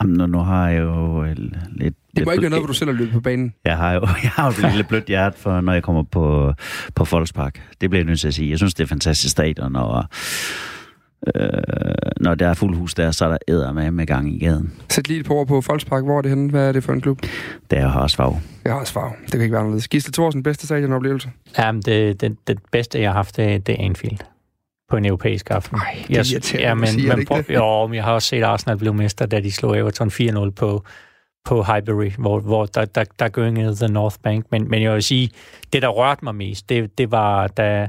[0.00, 1.36] Jamen, nu har jeg jo øh,
[1.70, 1.94] lidt...
[2.16, 3.54] Det må ikke være noget, hvor du selv har løbet på banen.
[3.64, 6.52] Jeg har jo, jeg har jo et lille blødt hjerte, for, når jeg kommer på,
[6.94, 7.60] på Folkspark.
[7.80, 8.50] Det bliver jeg nødt til at sige.
[8.50, 10.04] Jeg synes, det er fantastisk stadion, og
[11.36, 11.50] øh,
[12.20, 14.72] når der er fuld hus der, så er der æder med med gang i gaden.
[14.88, 16.04] Sæt lige et par ord på Folkspark.
[16.04, 16.50] Hvor er det henne?
[16.50, 17.22] Hvad er det for en klub?
[17.70, 18.38] Det er Hørsvav.
[18.62, 19.12] Det er Hørsvav.
[19.22, 19.88] Det kan ikke være anderledes.
[19.88, 21.30] Gisle Thorsen, bedste stadionoplevelse?
[21.58, 24.18] Jamen, det, det, det bedste, jeg har haft, det, det er Anfield
[24.92, 25.78] på en europæisk aften.
[25.78, 28.42] Ej, det er jeg, ja, men, siger men, prøv, jo, men jeg har også set
[28.42, 30.84] Arsenal blive mester, da de slog Everton 4-0 på,
[31.44, 34.46] på Highbury, hvor, hvor der, der, der gyngede The North Bank.
[34.50, 35.30] Men, men jeg vil sige,
[35.72, 37.88] det der rørte mig mest, det, det var, da,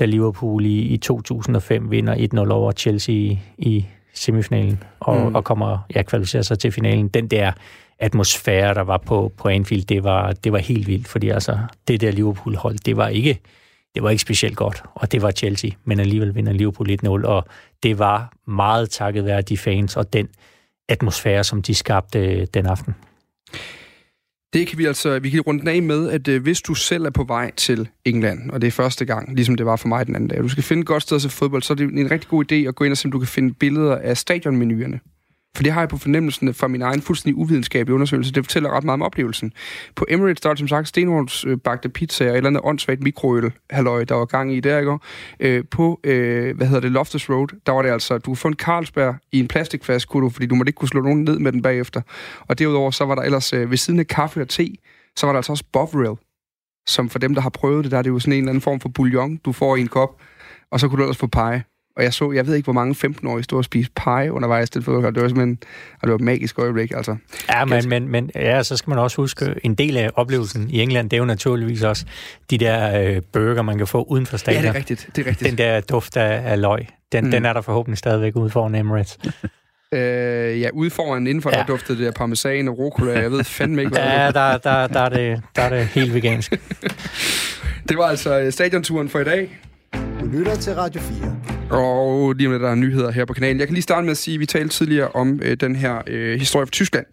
[0.00, 5.34] da Liverpool i, i 2005 vinder 1-0 over Chelsea i, i semifinalen, og, mm.
[5.34, 7.08] og kommer, ja, kvalificerer sig til finalen.
[7.08, 7.52] Den der
[7.98, 12.00] atmosfære, der var på, på Anfield, det var, det var helt vildt, fordi altså, det
[12.00, 13.40] der Liverpool-hold, det var ikke
[13.94, 17.44] det var ikke specielt godt, og det var Chelsea, men alligevel vinder Liverpool 1-0, og
[17.82, 20.28] det var meget takket være de fans og den
[20.88, 22.94] atmosfære, som de skabte øh, den aften.
[24.52, 27.04] Det kan vi altså, vi kan runde den af med, at øh, hvis du selv
[27.04, 30.06] er på vej til England, og det er første gang, ligesom det var for mig
[30.06, 31.74] den anden dag, og du skal finde et godt sted at se fodbold, så er
[31.74, 33.96] det en rigtig god idé at gå ind og se, om du kan finde billeder
[33.96, 35.00] af stadionmenuerne.
[35.56, 38.32] For det har jeg på fornemmelsen fra min egen fuldstændig uvidenskabelige undersøgelse.
[38.32, 39.52] Det fortæller ret meget om oplevelsen.
[39.96, 43.52] På Emirates, der er som sagt stenhåndsbagte øh, pizza og et eller andet åndssvagt mikroøl,
[43.70, 44.98] halløj, der var gang i der, ikke?
[45.40, 48.48] Øh, på, øh, hvad hedder det, Loftus Road, der var det altså, du kunne få
[48.48, 51.38] en Carlsberg i en plastikflaske, kunne du, fordi du måtte ikke kunne slå nogen ned
[51.38, 52.02] med den bagefter.
[52.40, 54.74] Og derudover, så var der ellers øh, ved siden af kaffe og te,
[55.16, 56.16] så var der altså også Bovril,
[56.86, 58.62] som for dem, der har prøvet det, der er det jo sådan en eller anden
[58.62, 60.20] form for bouillon, du får i en kop,
[60.70, 61.64] og så kunne du ellers få pege.
[61.96, 64.82] Og jeg så, jeg ved ikke, hvor mange 15-årige stod og spiste pie undervejs til
[64.82, 65.14] fodbold.
[65.14, 65.58] Det var simpelthen
[65.94, 67.16] og det var et magisk øjeblik, altså.
[67.48, 70.80] Ja, men, men, men ja, så skal man også huske, en del af oplevelsen i
[70.80, 72.04] England, det er jo naturligvis også
[72.50, 74.62] de der øh, burger, man kan få uden for stadion.
[74.62, 75.08] Ja, det er rigtigt.
[75.16, 75.50] Det er rigtigt.
[75.50, 77.30] Den der duft af, af løg, den, mm.
[77.30, 79.18] den er der forhåbentlig stadigvæk ude foran Emirates.
[79.94, 81.56] Øh, ja, ude foran indenfor, ja.
[81.56, 83.20] der duftede det der parmesan og rucola.
[83.20, 86.14] Jeg ved fandme ikke, hvad Ja, der, der, der, er det, der er det helt
[86.14, 86.52] vegansk.
[87.88, 89.58] det var altså stadionturen for i dag.
[90.20, 91.59] Du lytter til Radio 4.
[91.70, 93.58] Og lige om der er nyheder her på kanalen.
[93.58, 96.02] Jeg kan lige starte med at sige, at vi talte tidligere om øh, den her
[96.06, 97.06] øh, historie fra Tyskland,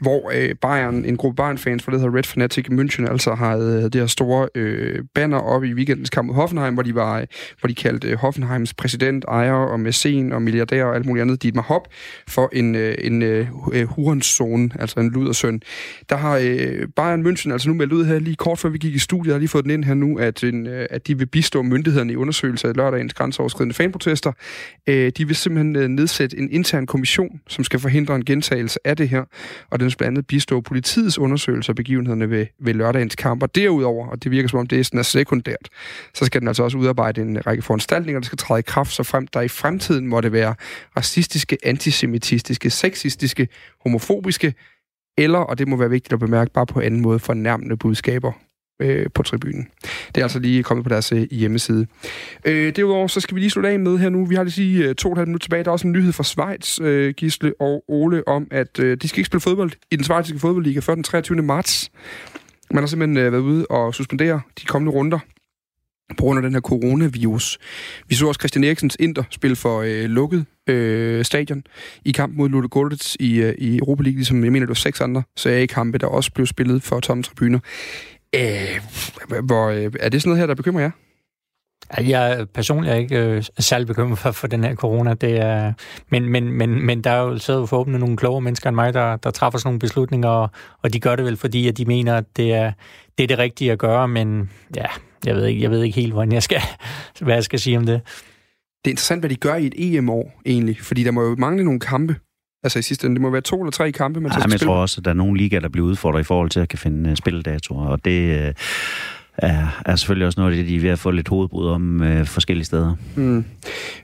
[0.00, 3.82] hvor øh, Bayern, en gruppe Bayern-fans fra det hedder Red Fanatic München, altså har øh,
[3.82, 7.26] det her store øh, banner op i weekendens kamp mod Hoffenheim, hvor de var, øh,
[7.60, 11.42] hvor de kaldte øh, Hoffenheims præsident, ejer og mæcen og milliardær og alt muligt andet,
[11.42, 11.84] Dietmar Hopp,
[12.28, 15.60] for en, øh, en øh, øh hurenszone, altså en ludersøn.
[16.08, 18.94] Der har øh, Bayern München altså nu meldt ud her lige kort før vi gik
[18.94, 21.18] i studiet, jeg har lige fået den ind her nu, at, en, øh, at de
[21.18, 24.32] vil bistå myndighederne i undersøgelser af lørdagens grænseoverskridende fan protester.
[24.86, 28.96] Øh, de vil simpelthen øh, nedsætte en intern kommission, som skal forhindre en gentagelse af
[28.96, 29.24] det her,
[29.70, 33.46] og den skal blandt andet bistå politiets undersøgelser af begivenhederne ved, ved lørdagens kamper.
[33.46, 35.68] Derudover, og det virker som om det er sådan er sekundært,
[36.14, 39.02] så skal den altså også udarbejde en række foranstaltninger, der skal træde i kraft, så
[39.02, 40.54] frem der i fremtiden måtte være
[40.96, 43.48] racistiske, antisemitistiske, sexistiske,
[43.80, 44.54] homofobiske,
[45.18, 48.32] eller, og det må være vigtigt at bemærke, bare på anden måde fornærmende budskaber
[48.80, 49.68] øh, på tribunen.
[50.14, 51.86] Det er altså lige kommet på deres øh, hjemmeside.
[52.44, 54.24] Øh, derudover så skal vi lige slutte af med her nu.
[54.24, 55.64] Vi har lige øh, to og et halvt minutter tilbage.
[55.64, 59.08] Der er også en nyhed fra Schweiz, øh, Gisle og Ole, om at øh, de
[59.08, 61.42] skal ikke spille fodbold i den schweiziske fodboldliga før den 23.
[61.42, 61.90] marts.
[62.70, 65.18] Man har simpelthen øh, været ude og suspendere de kommende runder
[66.08, 67.58] på grund af den her coronavirus.
[68.08, 71.62] Vi så også Christian Eriksens Inter spille for øh, lukket øh, stadion
[72.04, 74.74] i kamp mod Ludo Goldets i, øh, i Europa League, ligesom jeg mener, det var
[74.74, 77.58] seks andre i kampe der også blev spillet for tomme tribuner.
[78.34, 78.80] Øh,
[79.44, 80.90] hvor, øh, er det sådan noget her, der bekymrer jer?
[82.00, 85.14] Jeg personligt er ikke øh, særlig bekymret for, for den her corona.
[85.14, 85.72] Det er,
[86.08, 89.16] men, men, men, men der er jo så forhåbentlig nogle klogere mennesker end mig, der,
[89.16, 90.50] der træffer sådan nogle beslutninger, og,
[90.82, 92.72] og de gør det vel, fordi at de mener, at det er,
[93.18, 94.86] det er det rigtige at gøre, men ja,
[95.26, 96.60] jeg ved ikke, jeg ved ikke helt, hvordan jeg skal,
[97.20, 98.00] hvad jeg skal sige om det.
[98.84, 101.64] Det er interessant, hvad de gør i et EM-år egentlig, fordi der må jo mangle
[101.64, 102.16] nogle kampe.
[102.64, 104.60] Altså i sidste ende, det må være to eller tre kampe, man ja, men jeg
[104.60, 106.78] tror også, at der er nogle ligaer, der bliver udfordret i forhold til at kan
[106.78, 108.48] finde uh, spildatorer, og det...
[108.48, 108.54] Uh,
[109.38, 112.02] er, er selvfølgelig også noget af det, de er ved at få lidt hovedbrud om
[112.02, 112.96] øh, forskellige steder.
[113.14, 113.44] Mm.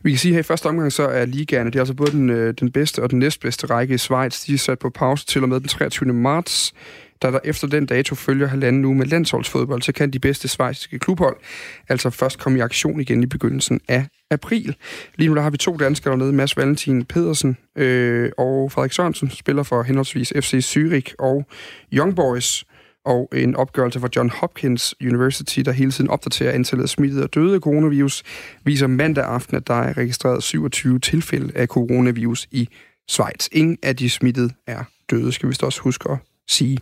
[0.02, 2.30] Vi kan sige her i første omgang, så er ligaerne, det er altså både den,
[2.30, 5.42] øh, den bedste og den næstbedste række i Schweiz, de er sat på pause til
[5.42, 6.12] og med den 23.
[6.12, 6.74] marts.
[7.22, 10.98] Da der efter den dato følger halvanden uge med landsholdsfodbold, så kan de bedste svejsiske
[10.98, 11.36] klubhold
[11.88, 14.76] altså først komme i aktion igen i begyndelsen af april.
[15.16, 19.30] Lige nu der har vi to danskere dernede, Mads Valentin Pedersen øh, og Frederik Sørensen,
[19.30, 21.46] spiller for henholdsvis FC Zürich og
[21.92, 22.64] Young Boys
[23.04, 27.34] og en opgørelse fra John Hopkins University, der hele tiden opdaterer antallet af smittede og
[27.34, 28.22] døde af coronavirus,
[28.64, 32.68] viser mandag aften, at der er registreret 27 tilfælde af coronavirus i
[33.08, 33.48] Schweiz.
[33.52, 36.18] Ingen af de smittede er døde, skal vi også huske at
[36.52, 36.78] sige.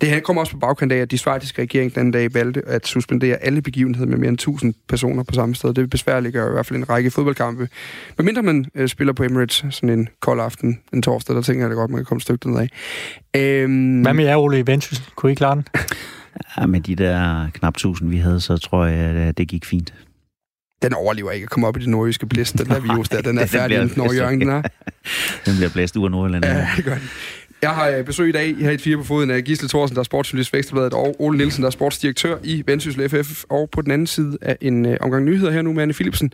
[0.00, 2.86] Det her kommer også på bagkant af, at de svejtiske regering den dag valgte at
[2.86, 5.74] suspendere alle begivenheder med mere end 1000 personer på samme sted.
[5.74, 7.68] Det besværliggør i hvert fald en række fodboldkampe.
[8.16, 11.62] Men mindre man øh, spiller på Emirates sådan en kold aften en torsdag, der tænker
[11.62, 12.68] jeg det godt, man kan komme et stykke af.
[13.36, 14.02] Øhm...
[14.02, 15.02] Hvad med jer, Ole Ventus?
[15.16, 15.64] Kunne I klare den?
[16.58, 19.94] Ja, med de der knap 1000, vi havde, så tror jeg, at det gik fint
[20.82, 23.22] den overlever ikke at komme op i det nordjyske blæst, den der virus der.
[23.22, 24.62] Den er færdig, den, når Jørgen den er.
[25.46, 26.44] den bliver blæst ud af Nordjylland.
[26.44, 27.10] Ja, det gør den.
[27.62, 29.94] Jeg har øh, besøg i dag her i et fire på foden af Gisle Thorsen,
[29.94, 33.44] der er sportsjournalist for Ekstrabladet, og Ole Nielsen, der er sportsdirektør i Vendsyssel FF.
[33.48, 36.32] Og på den anden side af en øh, omgang nyheder her nu med Anne Philipsen,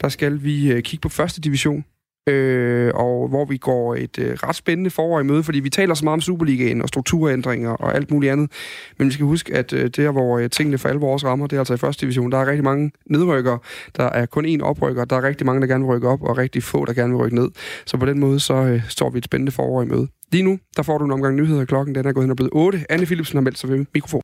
[0.00, 1.84] der skal vi øh, kigge på første division
[2.28, 5.94] øh, og hvor vi går et øh, ret spændende forår i møde, fordi vi taler
[5.94, 8.50] så meget om Superligaen og strukturændringer og alt muligt andet.
[8.98, 11.56] Men vi skal huske, at øh, der, hvor øh, tingene for alvor også rammer, det
[11.56, 12.32] er altså i første division.
[12.32, 13.58] Der er rigtig mange nedrykker.
[13.96, 15.04] Der er kun én oprykker.
[15.04, 17.24] Der er rigtig mange, der gerne vil rykke op, og rigtig få, der gerne vil
[17.24, 17.48] rykke ned.
[17.86, 20.08] Så på den måde, så øh, står vi et spændende forår i møde.
[20.32, 21.64] Lige nu, der får du en omgang nyheder.
[21.64, 22.84] Klokken den er gået hen og blevet 8.
[22.88, 24.22] Anne Philipsen har meldt sig ved mikrofon.